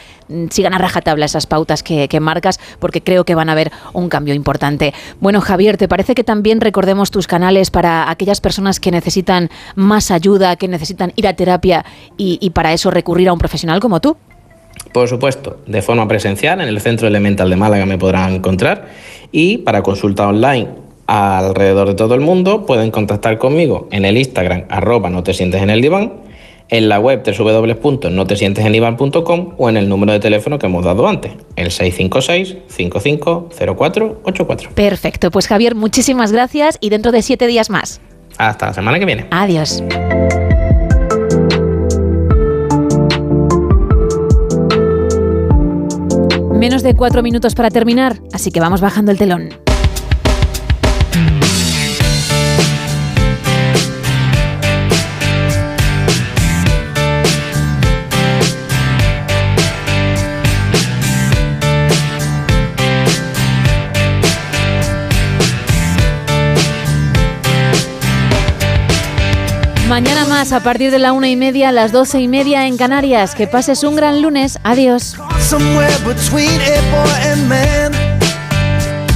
[0.51, 4.09] sigan a rajatabla esas pautas que, que marcas, porque creo que van a haber un
[4.09, 4.95] cambio importante.
[5.21, 10.11] Bueno, Javier, ¿te parece que también recordemos tus canales para aquellas personas que necesitan más
[10.11, 11.85] ayuda, que necesitan ir a terapia
[12.17, 14.17] y, y para eso recurrir a un profesional como tú?
[14.93, 18.89] Por supuesto, de forma presencial en el Centro Elemental de Málaga me podrán encontrar
[19.33, 20.69] y para consulta online
[21.07, 25.63] alrededor de todo el mundo pueden contactar conmigo en el Instagram arroba no te sientes
[25.63, 26.13] en el diván,
[26.71, 31.71] en la web www.notesientesendivan.com o en el número de teléfono que hemos dado antes, el
[31.71, 34.71] 656 550484.
[34.75, 38.03] Perfecto, pues Javier, muchísimas gracias y dentro de siete días más.
[38.37, 39.27] Hasta la semana que viene.
[39.31, 39.83] Adiós.
[46.53, 49.68] Menos de cuatro minutos para terminar, así que vamos bajando el telón.
[69.89, 72.77] Mañana más a partir de la una y media a las doce y media en
[72.77, 73.35] Canarias.
[73.35, 74.59] Que pases un gran lunes.
[74.63, 75.17] Adiós.